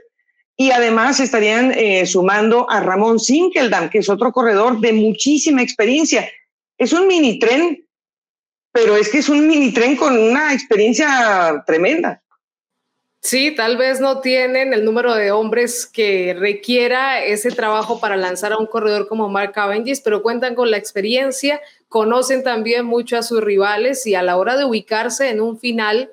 Y 0.57 0.71
además 0.71 1.19
estarían 1.19 1.73
eh, 1.73 2.07
sumando 2.07 2.71
a 2.71 2.79
Ramón 2.79 3.19
Sinkeldam, 3.19 3.91
que 3.91 3.99
es 3.99 4.09
otro 4.09 4.31
corredor 4.31 4.81
de 4.81 4.93
muchísima 4.93 5.63
experiencia. 5.63 6.29
Es 6.79 6.93
un 6.93 7.09
mini 7.09 7.41
tren, 7.41 7.85
pero 8.73 8.97
es 8.97 9.09
que 9.09 9.19
es 9.19 9.29
un 9.29 9.49
mini 9.49 9.73
tren 9.73 9.97
con 9.97 10.17
una 10.17 10.55
experiencia 10.55 11.65
tremenda. 11.67 12.23
Sí, 13.25 13.53
tal 13.53 13.79
vez 13.79 14.01
no 14.01 14.21
tienen 14.21 14.75
el 14.75 14.85
número 14.85 15.15
de 15.15 15.31
hombres 15.31 15.87
que 15.87 16.37
requiera 16.39 17.25
ese 17.25 17.51
trabajo 17.51 17.99
para 17.99 18.19
lanzar 18.19 18.53
a 18.53 18.59
un 18.59 18.67
corredor 18.67 19.09
como 19.09 19.31
Mark 19.31 19.53
Cavendish, 19.53 20.03
pero 20.05 20.23
cuentan 20.23 20.55
con 20.55 20.71
la 20.71 20.77
experiencia, 20.77 21.59
conocen 21.89 22.43
también 22.43 22.85
mucho 22.85 23.17
a 23.17 23.23
sus 23.23 23.43
rivales 23.43 24.07
y 24.07 24.15
a 24.15 24.23
la 24.23 24.37
hora 24.37 24.59
de 24.59 24.67
ubicarse 24.67 25.31
en 25.31 25.41
un 25.41 25.59
final, 25.59 26.13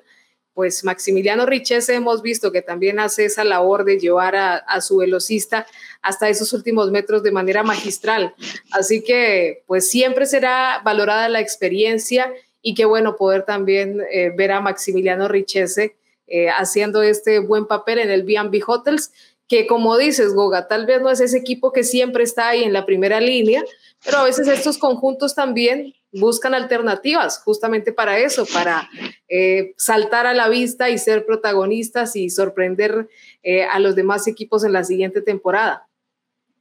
pues 0.54 0.84
Maximiliano 0.84 1.44
Richese 1.44 1.94
hemos 1.94 2.22
visto 2.22 2.50
que 2.50 2.62
también 2.62 2.98
hace 2.98 3.26
esa 3.26 3.44
labor 3.44 3.84
de 3.84 3.98
llevar 3.98 4.34
a, 4.34 4.80
su 4.80 4.96
velocista 4.96 5.66
hasta 6.00 6.30
esos 6.30 6.54
últimos 6.54 6.90
metros 6.90 7.22
de 7.22 7.30
manera 7.30 7.62
magistral. 7.62 8.34
Así 8.70 9.04
que 9.04 9.64
pues 9.66 9.90
siempre 9.90 10.24
será 10.24 10.80
valorada 10.82 11.28
la 11.28 11.40
experiencia 11.40 12.32
y 12.62 12.72
qué 12.72 12.86
bueno 12.86 13.16
poder 13.16 13.42
también 13.42 14.00
eh, 14.10 14.32
ver 14.34 14.52
a 14.52 14.62
Maximiliano 14.62 15.28
Richese 15.28 15.94
eh, 16.34 16.48
haciendo 16.48 17.02
este 17.02 17.40
buen 17.40 17.66
papel 17.66 17.98
en 17.98 18.10
el 18.10 18.22
B&B 18.22 18.62
Hotels, 18.66 19.12
que 19.46 19.66
como 19.66 19.98
dices, 19.98 20.32
Goga, 20.32 20.66
tal 20.66 20.86
vez 20.86 21.02
no 21.02 21.10
es 21.10 21.20
ese 21.20 21.36
equipo 21.36 21.72
que 21.72 21.84
siempre 21.84 22.24
está 22.24 22.48
ahí 22.48 22.64
en 22.64 22.72
la 22.72 22.86
primera 22.86 23.20
línea, 23.20 23.62
pero 24.02 24.16
a 24.16 24.24
veces 24.24 24.48
estos 24.48 24.78
conjuntos 24.78 25.34
también 25.34 25.92
buscan 26.10 26.54
alternativas 26.54 27.42
justamente 27.44 27.92
para 27.92 28.18
eso, 28.18 28.46
para 28.46 28.88
eh, 29.28 29.74
saltar 29.76 30.26
a 30.26 30.32
la 30.32 30.48
vista 30.48 30.88
y 30.88 30.96
ser 30.96 31.26
protagonistas 31.26 32.16
y 32.16 32.30
sorprender 32.30 33.10
eh, 33.42 33.64
a 33.64 33.78
los 33.78 33.94
demás 33.94 34.26
equipos 34.26 34.64
en 34.64 34.72
la 34.72 34.84
siguiente 34.84 35.20
temporada. 35.20 35.86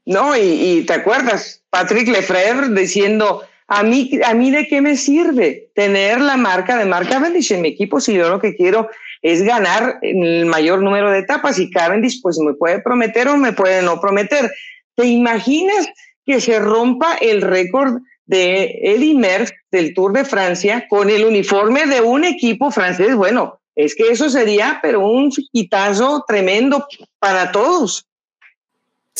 No, 0.03 0.35
y, 0.35 0.83
te 0.85 0.91
acuerdas, 0.91 1.63
Patrick 1.69 2.09
Lefrère 2.09 2.67
diciendo, 2.77 3.43
a 3.67 3.83
mí, 3.83 4.19
a 4.25 4.33
mí 4.33 4.51
de 4.51 4.67
qué 4.67 4.81
me 4.81 4.97
sirve 4.97 5.71
tener 5.75 6.19
la 6.19 6.35
marca 6.35 6.75
de 6.75 6.83
marca 6.83 7.11
Cavendish 7.11 7.53
en 7.53 7.61
mi 7.61 7.69
equipo 7.69 8.01
si 8.01 8.15
yo 8.15 8.27
lo 8.27 8.41
que 8.41 8.53
quiero 8.53 8.89
es 9.21 9.43
ganar 9.43 9.99
el 10.01 10.45
mayor 10.45 10.81
número 10.81 11.11
de 11.11 11.19
etapas 11.19 11.59
y 11.59 11.69
Cavendish 11.69 12.21
pues 12.21 12.37
me 12.39 12.53
puede 12.53 12.81
prometer 12.81 13.27
o 13.27 13.37
me 13.37 13.53
puede 13.53 13.81
no 13.81 13.99
prometer. 13.99 14.51
¿Te 14.95 15.05
imaginas 15.05 15.87
que 16.25 16.41
se 16.41 16.59
rompa 16.59 17.15
el 17.21 17.41
récord 17.41 18.01
de 18.25 18.79
Eddie 18.81 19.15
Merckx 19.15 19.53
del 19.71 19.93
Tour 19.93 20.13
de 20.13 20.25
Francia 20.25 20.85
con 20.89 21.09
el 21.09 21.25
uniforme 21.25 21.85
de 21.85 22.01
un 22.01 22.23
equipo 22.23 22.71
francés? 22.71 23.15
Bueno, 23.15 23.59
es 23.75 23.95
que 23.95 24.09
eso 24.09 24.29
sería 24.29 24.79
pero 24.81 25.05
un 25.05 25.31
quitazo 25.31 26.23
tremendo 26.27 26.85
para 27.19 27.51
todos. 27.51 28.07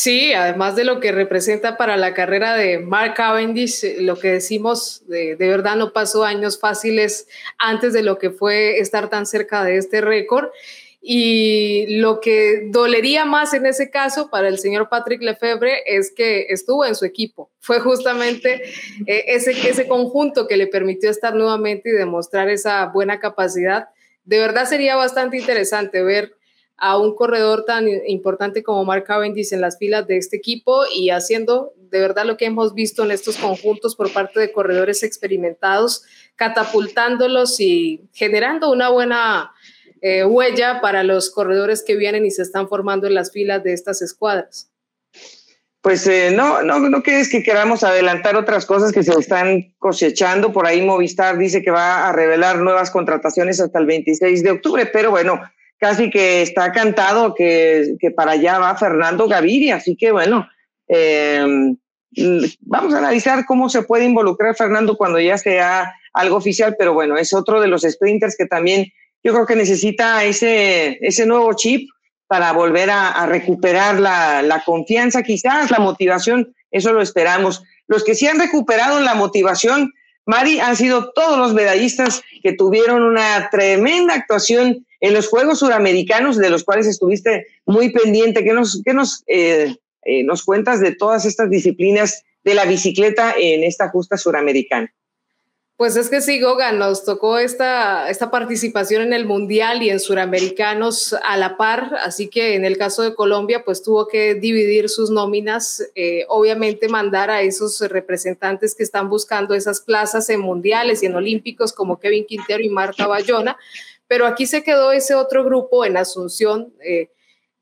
Sí, 0.01 0.33
además 0.33 0.75
de 0.75 0.83
lo 0.83 0.99
que 0.99 1.11
representa 1.11 1.77
para 1.77 1.95
la 1.95 2.15
carrera 2.15 2.55
de 2.55 2.79
Mark 2.79 3.13
Cavendish, 3.13 3.99
lo 3.99 4.17
que 4.17 4.31
decimos, 4.31 5.03
de, 5.05 5.35
verdad 5.35 5.75
no 5.75 5.93
pasó 5.93 6.23
años 6.23 6.59
fáciles 6.59 7.27
antes 7.59 7.93
de 7.93 8.01
lo 8.01 8.17
que 8.17 8.31
fue 8.31 8.79
estar 8.79 9.11
tan 9.11 9.27
cerca 9.27 9.63
de 9.63 9.77
este 9.77 10.01
récord. 10.01 10.49
Y 11.03 11.99
lo 11.99 12.19
que 12.19 12.63
dolería 12.71 13.25
más 13.25 13.53
en 13.53 13.67
ese 13.67 13.91
caso 13.91 14.31
para 14.31 14.47
el 14.47 14.57
señor 14.57 14.89
Patrick 14.89 15.21
Lefebvre 15.21 15.83
es 15.85 16.11
que 16.11 16.47
estuvo 16.49 16.83
en 16.83 16.95
su 16.95 17.05
equipo. 17.05 17.51
Fue 17.59 17.79
justamente 17.79 18.63
eh, 19.05 19.25
ese, 19.27 19.51
ese 19.51 19.87
conjunto 19.87 20.47
que 20.47 20.57
le 20.57 20.65
permitió 20.65 21.11
estar 21.11 21.35
nuevamente 21.35 21.89
y 21.89 21.93
demostrar 21.93 22.49
esa 22.49 22.87
buena 22.87 23.19
capacidad. 23.19 23.89
De 24.25 24.39
verdad 24.39 24.65
sería 24.65 24.95
bastante 24.95 25.37
interesante 25.37 26.01
ver 26.01 26.40
a 26.81 26.97
un 26.97 27.13
corredor 27.13 27.63
tan 27.63 27.87
importante 28.07 28.63
como 28.63 28.83
Mark 28.83 29.03
Cavendish 29.03 29.53
en 29.53 29.61
las 29.61 29.77
filas 29.77 30.07
de 30.07 30.17
este 30.17 30.37
equipo 30.37 30.81
y 30.91 31.11
haciendo 31.11 31.73
de 31.77 31.99
verdad 31.99 32.25
lo 32.25 32.37
que 32.37 32.45
hemos 32.45 32.73
visto 32.73 33.03
en 33.03 33.11
estos 33.11 33.37
conjuntos 33.37 33.95
por 33.95 34.11
parte 34.11 34.39
de 34.39 34.51
corredores 34.51 35.03
experimentados, 35.03 36.03
catapultándolos 36.35 37.59
y 37.59 38.01
generando 38.13 38.71
una 38.71 38.89
buena 38.89 39.51
eh, 40.01 40.25
huella 40.25 40.81
para 40.81 41.03
los 41.03 41.29
corredores 41.29 41.83
que 41.85 41.95
vienen 41.95 42.25
y 42.25 42.31
se 42.31 42.41
están 42.41 42.67
formando 42.67 43.05
en 43.05 43.13
las 43.13 43.31
filas 43.31 43.63
de 43.63 43.73
estas 43.73 44.01
escuadras. 44.01 44.71
Pues 45.81 46.07
eh, 46.07 46.31
no, 46.35 46.63
no, 46.63 46.79
no 46.79 47.03
que 47.03 47.23
que 47.29 47.43
queramos 47.43 47.83
adelantar 47.83 48.35
otras 48.35 48.65
cosas 48.65 48.91
que 48.91 49.03
se 49.03 49.13
están 49.13 49.75
cosechando. 49.77 50.51
Por 50.51 50.65
ahí 50.65 50.81
Movistar 50.81 51.37
dice 51.37 51.61
que 51.61 51.69
va 51.69 52.07
a 52.07 52.11
revelar 52.11 52.57
nuevas 52.57 52.89
contrataciones 52.89 53.59
hasta 53.59 53.77
el 53.77 53.85
26 53.85 54.41
de 54.41 54.51
octubre, 54.51 54.87
pero 54.87 55.11
bueno, 55.11 55.39
casi 55.81 56.11
que 56.11 56.43
está 56.43 56.71
cantado 56.71 57.33
que, 57.33 57.97
para 58.15 58.33
allá 58.33 58.59
va 58.59 58.77
Fernando 58.77 59.27
Gaviria. 59.27 59.77
Así 59.77 59.95
que 59.97 60.11
bueno, 60.11 60.47
eh, 60.87 61.43
vamos 62.61 62.93
a 62.93 62.99
analizar 62.99 63.45
cómo 63.45 63.67
se 63.67 63.81
puede 63.81 64.05
involucrar 64.05 64.55
Fernando 64.55 64.95
cuando 64.95 65.19
ya 65.19 65.39
sea 65.39 65.91
algo 66.13 66.35
oficial, 66.35 66.75
pero 66.77 66.93
bueno, 66.93 67.17
es 67.17 67.33
otro 67.33 67.59
de 67.59 67.67
los 67.67 67.81
sprinters 67.81 68.37
que 68.37 68.45
también 68.45 68.93
yo 69.23 69.33
creo 69.33 69.47
que 69.47 69.55
necesita 69.55 70.23
ese, 70.23 70.99
ese 71.01 71.25
nuevo 71.25 71.51
chip 71.53 71.89
para 72.27 72.53
volver 72.53 72.91
a, 72.91 73.25
recuperar 73.25 73.99
la, 73.99 74.43
la, 74.43 74.63
confianza, 74.63 75.23
quizás 75.23 75.71
la 75.71 75.79
motivación, 75.79 76.53
eso 76.69 76.93
lo 76.93 77.01
esperamos. 77.01 77.63
Los 77.87 78.03
que 78.03 78.13
sí 78.13 78.27
han 78.27 78.39
recuperado 78.39 78.99
la 79.01 79.15
motivación, 79.15 79.91
Mari, 80.25 80.59
han 80.59 80.75
sido 80.75 81.11
todos 81.13 81.37
los 81.37 81.53
medallistas 81.53 82.21
que 82.43 82.53
tuvieron 82.53 83.03
una 83.03 83.49
tremenda 83.49 84.13
actuación 84.13 84.85
en 84.99 85.13
los 85.13 85.27
Juegos 85.27 85.59
Suramericanos, 85.59 86.37
de 86.37 86.49
los 86.49 86.63
cuales 86.63 86.87
estuviste 86.87 87.47
muy 87.65 87.91
pendiente, 87.91 88.43
¿qué 88.43 88.53
nos, 88.53 88.81
qué 88.85 88.93
nos, 88.93 89.23
eh, 89.27 89.75
eh, 90.03 90.23
nos 90.23 90.43
cuentas 90.43 90.79
de 90.79 90.95
todas 90.95 91.25
estas 91.25 91.49
disciplinas 91.49 92.23
de 92.43 92.53
la 92.53 92.65
bicicleta 92.65 93.33
en 93.37 93.63
esta 93.63 93.89
justa 93.89 94.17
suramericana? 94.17 94.93
Pues 95.81 95.95
es 95.95 96.11
que 96.11 96.21
sí, 96.21 96.39
Goga, 96.39 96.71
nos 96.73 97.05
tocó 97.05 97.39
esta, 97.39 98.07
esta 98.11 98.29
participación 98.29 99.01
en 99.01 99.13
el 99.13 99.25
Mundial 99.25 99.81
y 99.81 99.89
en 99.89 99.99
Suramericanos 99.99 101.13
a 101.13 101.37
la 101.37 101.57
par, 101.57 101.95
así 102.05 102.27
que 102.27 102.53
en 102.53 102.65
el 102.65 102.77
caso 102.77 103.01
de 103.01 103.15
Colombia, 103.15 103.63
pues 103.65 103.81
tuvo 103.81 104.07
que 104.07 104.35
dividir 104.35 104.89
sus 104.89 105.09
nóminas, 105.09 105.83
eh, 105.95 106.25
obviamente 106.29 106.87
mandar 106.87 107.31
a 107.31 107.41
esos 107.41 107.81
representantes 107.81 108.75
que 108.75 108.83
están 108.83 109.09
buscando 109.09 109.55
esas 109.55 109.81
plazas 109.81 110.29
en 110.29 110.41
Mundiales 110.41 111.01
y 111.01 111.07
en 111.07 111.15
Olímpicos 111.15 111.73
como 111.73 111.99
Kevin 111.99 112.27
Quintero 112.27 112.61
y 112.61 112.69
Marta 112.69 113.07
Bayona, 113.07 113.57
pero 114.07 114.27
aquí 114.27 114.45
se 114.45 114.61
quedó 114.61 114.91
ese 114.91 115.15
otro 115.15 115.43
grupo 115.43 115.83
en 115.83 115.97
Asunción, 115.97 116.71
eh, 116.85 117.09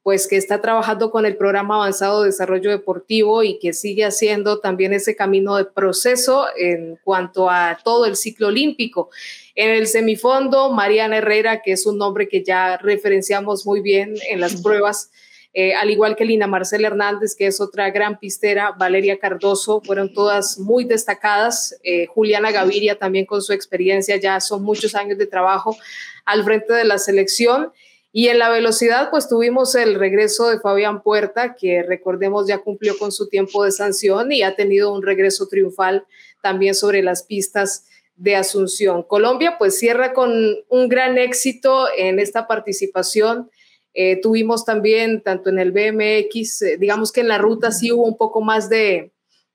pues 0.04 0.28
que 0.28 0.38
está 0.38 0.62
trabajando 0.62 1.12
con 1.12 1.26
el 1.26 1.36
programa 1.36 1.76
avanzado 1.76 2.22
de 2.22 2.28
desarrollo 2.28 2.72
deportivo 2.72 3.44
y 3.44 3.60
que 3.60 3.74
sigue 3.74 4.06
haciendo 4.06 4.60
también 4.60 4.94
ese 4.94 5.16
camino 5.16 5.56
de 5.58 5.66
proceso 5.66 6.48
en 6.58 6.98
cuanto 7.04 7.50
a 7.50 7.78
todo 7.84 8.06
el 8.06 8.16
ciclo 8.16 8.48
olímpico. 8.48 9.10
En 9.56 9.72
el 9.72 9.88
semifondo, 9.88 10.72
Mariana 10.72 11.18
Herrera, 11.18 11.62
que 11.62 11.74
es 11.74 11.86
un 11.86 11.98
nombre 11.98 12.28
que 12.28 12.44
ya 12.44 12.78
referenciamos 12.78 13.66
muy 13.66 13.82
bien 13.82 14.16
en 14.30 14.40
las 14.40 14.62
pruebas, 14.62 15.12
eh, 15.54 15.74
al 15.74 15.90
igual 15.90 16.16
que 16.16 16.26
Lina 16.26 16.48
Marcela 16.48 16.88
Hernández, 16.88 17.36
que 17.36 17.48
es 17.48 17.60
otra 17.60 17.90
gran 17.90 18.20
pistera, 18.20 18.72
Valeria 18.78 19.18
Cardoso, 19.18 19.82
fueron 19.82 20.14
todas 20.14 20.60
muy 20.60 20.84
destacadas, 20.84 21.76
eh, 21.84 22.06
Juliana 22.06 22.52
Gaviria 22.52 23.00
también 23.00 23.26
con 23.26 23.42
su 23.42 23.52
experiencia, 23.52 24.16
ya 24.18 24.40
son 24.40 24.64
muchos 24.64 24.94
años 24.94 25.18
de 25.18 25.26
trabajo 25.26 25.76
al 26.26 26.44
frente 26.44 26.74
de 26.74 26.86
la 26.86 27.00
selección. 27.00 27.74
Y 28.12 28.28
en 28.28 28.40
la 28.40 28.50
velocidad, 28.50 29.10
pues 29.12 29.30
tuvimos 29.30 29.76
el 29.76 29.96
regreso 29.96 30.50
de 30.50 30.60
Fabián 30.60 31.04
Puerta, 31.04 31.56
que 31.56 31.84
recordemos 31.84 32.48
ya 32.48 32.58
cumplió 32.58 32.98
con 32.98 33.12
su 33.12 33.30
tiempo 33.30 33.64
de 33.64 33.72
sanción 33.72 34.32
y 34.32 34.42
ha 34.42 34.56
tenido 34.56 34.94
un 34.94 35.04
regreso 35.04 35.48
triunfal 35.48 36.06
también 36.42 36.74
sobre 36.74 37.04
las 37.04 37.24
pistas 37.24 37.86
de 38.16 38.36
Asunción. 38.36 39.04
Colombia 39.04 39.58
pues 39.58 39.78
cierra 39.78 40.14
con 40.14 40.32
un 40.68 40.90
gran 40.90 41.18
éxito 41.18 41.88
en 41.96 42.20
esta 42.20 42.48
participación 42.48 43.50
eh, 43.94 44.22
tuvimos 44.22 44.66
también, 44.66 45.22
tanto 45.22 45.50
en 45.50 45.60
el 45.60 45.72
BMX, 45.72 46.62
eh, 46.62 46.78
digamos 46.78 47.12
que 47.12 47.22
en 47.22 47.28
la 47.28 47.38
ruta 47.38 47.72
sí 47.72 47.92
hubo 47.92 48.06
un 48.06 48.18
poco 48.18 48.42
más 48.42 48.70
de, 48.70 49.12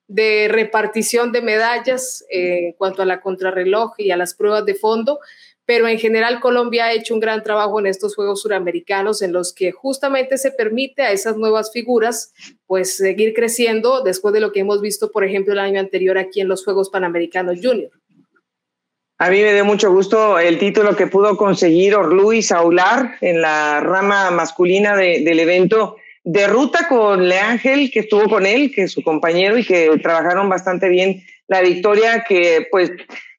repartición 0.06 1.32
de 1.32 1.40
medallas 1.40 2.24
eh, 2.30 2.68
en 2.68 2.72
cuanto 2.74 3.02
a 3.02 3.06
la 3.06 3.20
contrarreloj 3.20 3.94
y 3.96 4.10
a 4.10 4.16
las 4.16 4.34
pruebas 4.34 4.66
de 4.66 4.74
fondo, 4.74 5.18
pero 5.66 5.88
en 5.88 5.98
general 5.98 6.40
Colombia 6.40 6.86
ha 6.86 6.92
hecho 6.92 7.14
un 7.14 7.20
gran 7.20 7.42
trabajo 7.42 7.80
en 7.80 7.86
estos 7.86 8.14
Juegos 8.14 8.42
Suramericanos 8.42 9.22
en 9.22 9.32
los 9.32 9.52
que 9.52 9.72
justamente 9.72 10.36
se 10.38 10.50
permite 10.50 11.02
a 11.02 11.12
esas 11.12 11.36
nuevas 11.36 11.72
figuras 11.72 12.32
pues 12.66 12.96
seguir 12.96 13.34
creciendo 13.34 14.02
después 14.02 14.34
de 14.34 14.40
lo 14.40 14.52
que 14.52 14.60
hemos 14.60 14.80
visto, 14.80 15.10
por 15.10 15.24
ejemplo, 15.24 15.52
el 15.52 15.58
año 15.58 15.80
anterior 15.80 16.18
aquí 16.18 16.40
en 16.40 16.48
los 16.48 16.64
Juegos 16.64 16.90
Panamericanos 16.90 17.58
Junior. 17.62 17.90
A 19.18 19.30
mí 19.30 19.40
me 19.40 19.54
dio 19.54 19.64
mucho 19.64 19.92
gusto 19.92 20.38
el 20.38 20.58
título 20.58 20.96
que 20.96 21.06
pudo 21.06 21.36
conseguir 21.36 21.94
Orluis 21.94 22.50
Aular 22.50 23.16
en 23.20 23.40
la 23.40 23.80
rama 23.80 24.30
masculina 24.32 24.96
del 24.96 25.38
evento 25.38 25.96
de 26.24 26.46
ruta 26.46 26.88
con 26.88 27.28
Le 27.28 27.38
Ángel, 27.38 27.90
que 27.92 28.00
estuvo 28.00 28.28
con 28.28 28.44
él, 28.44 28.72
que 28.74 28.82
es 28.82 28.92
su 28.92 29.02
compañero, 29.02 29.56
y 29.56 29.64
que 29.64 29.90
trabajaron 30.02 30.48
bastante 30.48 30.88
bien 30.88 31.22
la 31.46 31.60
victoria, 31.60 32.24
que 32.26 32.66
pues 32.70 32.90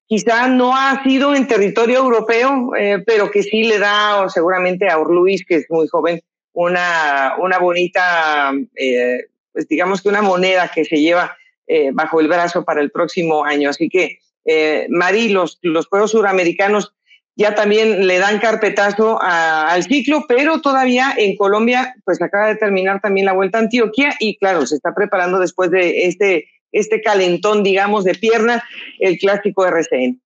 quizá 0.07 0.47
no 0.47 0.75
ha 0.75 1.03
sido 1.03 1.35
en 1.35 1.47
territorio 1.47 1.99
europeo, 1.99 2.75
eh, 2.75 3.03
pero 3.05 3.31
que 3.31 3.43
sí 3.43 3.63
le 3.63 3.79
da 3.79 4.27
seguramente 4.29 4.89
a 4.89 4.99
Orluis, 4.99 5.45
que 5.45 5.55
es 5.55 5.65
muy 5.69 5.87
joven, 5.87 6.21
una, 6.53 7.35
una 7.39 7.59
bonita, 7.59 8.51
eh, 8.75 9.25
pues 9.51 9.67
digamos 9.67 10.01
que 10.01 10.09
una 10.09 10.21
moneda 10.21 10.71
que 10.73 10.85
se 10.85 10.97
lleva 10.97 11.35
eh, 11.67 11.89
bajo 11.93 12.19
el 12.19 12.27
brazo 12.27 12.63
para 12.63 12.81
el 12.81 12.91
próximo 12.91 13.43
año. 13.43 13.69
Así 13.69 13.89
que 13.89 14.19
eh, 14.45 14.87
Mari, 14.89 15.29
los, 15.29 15.59
los 15.61 15.87
Juegos 15.87 16.11
Suramericanos 16.11 16.93
ya 17.35 17.53
también 17.53 18.07
le 18.07 18.19
dan 18.19 18.39
carpetazo 18.39 19.19
al 19.21 19.83
ciclo, 19.83 20.23
pero 20.25 20.61
todavía 20.61 21.13
en 21.17 21.35
Colombia 21.35 21.93
pues 22.05 22.21
acaba 22.21 22.47
de 22.47 22.55
terminar 22.55 23.01
también 23.01 23.25
la 23.25 23.33
Vuelta 23.33 23.57
a 23.57 23.61
Antioquia 23.61 24.15
y 24.19 24.37
claro, 24.37 24.65
se 24.65 24.75
está 24.75 24.95
preparando 24.95 25.39
después 25.39 25.69
de 25.69 26.05
este, 26.05 26.47
este 26.71 27.01
calentón, 27.01 27.63
digamos, 27.63 28.03
de 28.03 28.15
pierna, 28.15 28.63
el 28.99 29.17
clásico 29.17 29.65
RCN. 29.65 30.21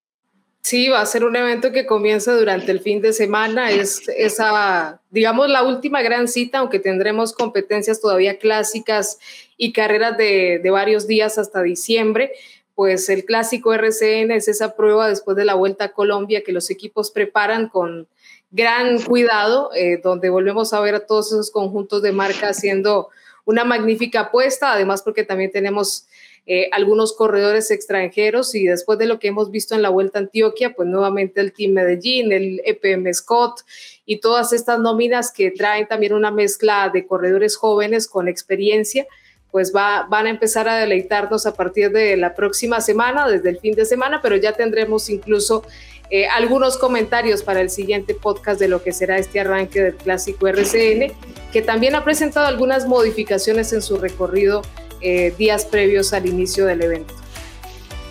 Sí, 0.62 0.88
va 0.88 1.02
a 1.02 1.06
ser 1.06 1.24
un 1.24 1.36
evento 1.36 1.72
que 1.72 1.84
comienza 1.84 2.34
durante 2.34 2.72
el 2.72 2.80
fin 2.80 3.02
de 3.02 3.12
semana. 3.12 3.70
Es 3.70 4.08
esa, 4.08 5.00
digamos, 5.10 5.50
la 5.50 5.62
última 5.62 6.00
gran 6.00 6.26
cita, 6.26 6.58
aunque 6.58 6.78
tendremos 6.78 7.34
competencias 7.34 8.00
todavía 8.00 8.38
clásicas 8.38 9.18
y 9.58 9.72
carreras 9.72 10.16
de, 10.16 10.60
de 10.62 10.70
varios 10.70 11.06
días 11.06 11.36
hasta 11.38 11.62
diciembre 11.62 12.32
pues 12.74 13.08
el 13.08 13.24
clásico 13.24 13.72
RCN 13.72 14.32
es 14.32 14.48
esa 14.48 14.74
prueba 14.74 15.08
después 15.08 15.36
de 15.36 15.44
la 15.44 15.54
Vuelta 15.54 15.84
a 15.84 15.92
Colombia 15.92 16.42
que 16.44 16.52
los 16.52 16.70
equipos 16.70 17.10
preparan 17.10 17.68
con 17.68 18.08
gran 18.50 19.00
cuidado, 19.02 19.70
eh, 19.74 20.00
donde 20.02 20.28
volvemos 20.28 20.72
a 20.72 20.80
ver 20.80 20.94
a 20.94 21.06
todos 21.06 21.32
esos 21.32 21.50
conjuntos 21.50 22.02
de 22.02 22.12
marca 22.12 22.48
haciendo 22.48 23.08
una 23.44 23.64
magnífica 23.64 24.20
apuesta, 24.20 24.72
además 24.72 25.02
porque 25.02 25.24
también 25.24 25.50
tenemos 25.50 26.06
eh, 26.46 26.68
algunos 26.72 27.14
corredores 27.14 27.70
extranjeros 27.70 28.54
y 28.54 28.66
después 28.66 28.98
de 28.98 29.06
lo 29.06 29.18
que 29.18 29.28
hemos 29.28 29.50
visto 29.50 29.74
en 29.74 29.82
la 29.82 29.88
Vuelta 29.88 30.18
a 30.18 30.22
Antioquia, 30.22 30.74
pues 30.74 30.88
nuevamente 30.88 31.40
el 31.40 31.52
Team 31.52 31.72
Medellín, 31.72 32.32
el 32.32 32.60
EPM 32.64 33.12
Scott 33.14 33.60
y 34.04 34.20
todas 34.20 34.52
estas 34.52 34.78
nóminas 34.78 35.32
que 35.32 35.50
traen 35.50 35.88
también 35.88 36.12
una 36.12 36.30
mezcla 36.30 36.90
de 36.92 37.06
corredores 37.06 37.56
jóvenes 37.56 38.06
con 38.06 38.28
experiencia 38.28 39.06
pues 39.54 39.72
va, 39.72 40.08
van 40.10 40.26
a 40.26 40.30
empezar 40.30 40.68
a 40.68 40.74
deleitarnos 40.78 41.46
a 41.46 41.54
partir 41.54 41.92
de 41.92 42.16
la 42.16 42.34
próxima 42.34 42.80
semana, 42.80 43.28
desde 43.28 43.50
el 43.50 43.60
fin 43.60 43.76
de 43.76 43.84
semana, 43.84 44.20
pero 44.20 44.34
ya 44.34 44.50
tendremos 44.50 45.08
incluso 45.08 45.64
eh, 46.10 46.26
algunos 46.26 46.76
comentarios 46.76 47.42
para 47.42 47.60
el 47.60 47.70
siguiente 47.70 48.14
podcast 48.14 48.60
de 48.60 48.68
lo 48.68 48.82
que 48.82 48.92
será 48.92 49.18
este 49.18 49.40
arranque 49.40 49.82
del 49.82 49.96
clásico 49.96 50.46
RCN, 50.46 51.12
que 51.52 51.62
también 51.62 51.94
ha 51.94 52.04
presentado 52.04 52.46
algunas 52.46 52.86
modificaciones 52.86 53.72
en 53.72 53.82
su 53.82 53.96
recorrido 53.96 54.62
eh, 55.00 55.32
días 55.38 55.64
previos 55.64 56.12
al 56.12 56.26
inicio 56.26 56.66
del 56.66 56.82
evento. 56.82 57.14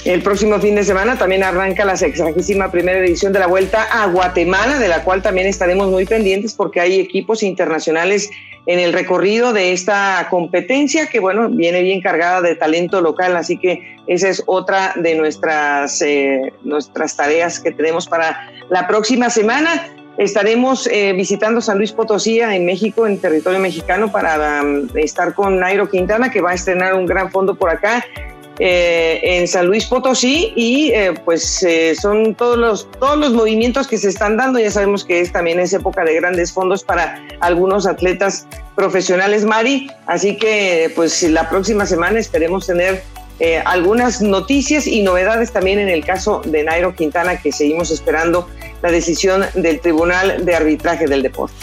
El 0.06 0.22
próximo 0.22 0.60
fin 0.60 0.76
de 0.76 0.84
semana 0.84 1.18
también 1.18 1.44
arranca 1.44 1.86
la 1.86 1.96
sexagésima 1.96 2.70
primera 2.70 3.00
edición 3.00 3.32
de 3.32 3.40
la 3.40 3.48
Vuelta 3.48 3.84
a 3.84 4.08
Guatemala, 4.08 4.78
de 4.78 4.90
la 4.90 5.04
cual 5.04 5.22
también 5.22 5.48
estaremos 5.48 5.90
muy 5.90 6.06
pendientes 6.06 6.54
porque 6.54 6.82
hay 6.82 7.00
equipos 7.00 7.42
internacionales 7.42 8.30
en 8.66 8.80
el 8.80 8.92
recorrido 8.92 9.54
de 9.54 9.72
esta 9.72 10.28
competencia 10.30 11.08
que, 11.08 11.20
bueno, 11.20 11.50
viene 11.50 11.82
bien 11.82 12.02
cargada 12.02 12.42
de 12.42 12.56
talento 12.56 13.00
local, 13.02 13.38
así 13.38 13.58
que 13.58 13.93
esa 14.08 14.30
es 14.30 14.44
otra 14.46 14.94
de 14.96 15.16
nuestras, 15.16 16.02
eh, 16.02 16.54
nuestras 16.64 17.16
tareas 17.16 17.60
que 17.60 17.72
tenemos 17.72 18.08
para 18.08 18.50
la 18.70 18.88
próxima 18.88 19.30
semana. 19.30 19.90
Estaremos 20.18 20.88
eh, 20.88 21.14
visitando 21.14 21.62
San 21.62 21.78
Luis 21.78 21.92
Potosí 21.92 22.40
en 22.40 22.66
México, 22.66 23.08
en 23.08 23.18
territorio 23.18 23.60
mexicano, 23.60 24.12
para 24.12 24.62
um, 24.62 24.88
estar 24.96 25.34
con 25.34 25.60
Nairo 25.60 25.90
Quintana, 25.90 26.30
que 26.30 26.42
va 26.42 26.52
a 26.52 26.54
estrenar 26.54 26.94
un 26.94 27.06
gran 27.06 27.32
fondo 27.32 27.56
por 27.56 27.70
acá. 27.70 28.06
Eh, 28.60 29.20
en 29.24 29.48
San 29.48 29.66
Luis 29.66 29.88
Potosí 29.88 30.54
y 30.56 30.94
pues 31.26 31.66
son 32.00 32.36
todos 32.36 32.56
los, 32.56 32.88
todos 33.00 33.18
los 33.18 33.34
movimientos 33.34 33.88
que 33.88 33.98
se 33.98 34.10
están 34.10 34.38
dando. 34.38 34.60
Ya 34.60 34.70
sabemos 34.70 35.04
que 35.04 35.22
es 35.22 35.32
también 35.32 35.60
es 35.60 35.74
época 35.74 36.04
de 36.04 36.14
grandes 36.14 36.52
fondos 36.52 36.84
para 36.84 37.20
algunos 37.40 37.88
atletas 37.88 38.46
profesionales, 38.76 39.44
Mari. 39.44 39.90
Así 40.06 40.38
que 40.38 40.92
pues 40.96 41.24
la 41.24 41.50
próxima 41.50 41.88
semana 41.88 42.20
esperemos 42.20 42.68
tener 42.68 43.02
algunas 43.66 44.22
noticias 44.22 44.88
y 44.88 45.02
novedades 45.02 45.52
también 45.52 45.80
en 45.80 45.90
el 45.90 46.06
caso 46.06 46.42
de 46.46 46.64
Nairo 46.64 46.96
Quintana 46.96 47.42
que 47.42 47.52
seguimos 47.52 47.92
esperando 47.92 48.48
la 48.82 48.92
decisión 48.92 49.46
del 49.54 49.80
Tribunal 49.80 50.46
de 50.46 50.56
Arbitraje 50.56 51.08
del 51.08 51.24
Deporte. 51.24 51.56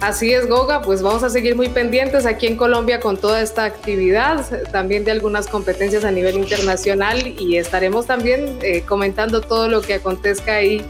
Así 0.00 0.34
es, 0.34 0.46
Goga, 0.48 0.82
pues 0.82 1.00
vamos 1.00 1.22
a 1.22 1.30
seguir 1.30 1.56
muy 1.56 1.70
pendientes 1.70 2.26
aquí 2.26 2.46
en 2.46 2.56
Colombia 2.56 3.00
con 3.00 3.16
toda 3.16 3.40
esta 3.40 3.64
actividad, 3.64 4.44
también 4.70 5.02
de 5.04 5.12
algunas 5.12 5.46
competencias 5.46 6.04
a 6.04 6.10
nivel 6.10 6.36
internacional 6.36 7.26
y 7.38 7.56
estaremos 7.56 8.06
también 8.06 8.58
eh, 8.60 8.82
comentando 8.82 9.40
todo 9.40 9.66
lo 9.66 9.80
que 9.80 9.94
acontezca 9.94 10.56
ahí 10.56 10.84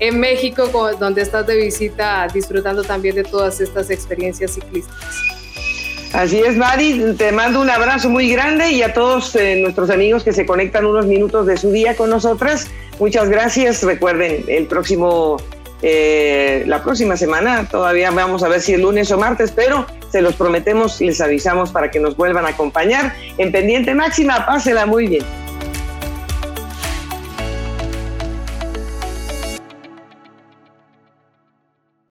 en 0.00 0.20
México, 0.20 0.68
donde 1.00 1.22
estás 1.22 1.46
de 1.46 1.56
visita, 1.56 2.28
disfrutando 2.32 2.82
también 2.82 3.14
de 3.14 3.24
todas 3.24 3.60
estas 3.62 3.88
experiencias 3.88 4.52
ciclistas. 4.52 5.37
Así 6.12 6.40
es, 6.40 6.56
Mari, 6.56 7.14
te 7.18 7.32
mando 7.32 7.60
un 7.60 7.68
abrazo 7.68 8.08
muy 8.08 8.30
grande 8.30 8.70
y 8.72 8.82
a 8.82 8.94
todos 8.94 9.36
eh, 9.36 9.60
nuestros 9.60 9.90
amigos 9.90 10.24
que 10.24 10.32
se 10.32 10.46
conectan 10.46 10.86
unos 10.86 11.06
minutos 11.06 11.46
de 11.46 11.56
su 11.56 11.70
día 11.70 11.96
con 11.96 12.08
nosotras. 12.08 12.68
Muchas 12.98 13.28
gracias. 13.28 13.82
Recuerden, 13.82 14.44
el 14.48 14.66
próximo 14.66 15.36
eh, 15.82 16.64
la 16.66 16.82
próxima 16.82 17.16
semana. 17.16 17.68
Todavía 17.70 18.10
vamos 18.10 18.42
a 18.42 18.48
ver 18.48 18.60
si 18.60 18.74
el 18.74 18.82
lunes 18.82 19.10
o 19.12 19.18
martes, 19.18 19.52
pero 19.52 19.86
se 20.10 20.22
los 20.22 20.34
prometemos, 20.34 21.00
les 21.00 21.20
avisamos 21.20 21.70
para 21.70 21.90
que 21.90 22.00
nos 22.00 22.16
vuelvan 22.16 22.46
a 22.46 22.50
acompañar 22.50 23.14
en 23.36 23.52
pendiente 23.52 23.94
máxima. 23.94 24.44
Pásela 24.46 24.86
muy 24.86 25.06
bien. 25.06 25.47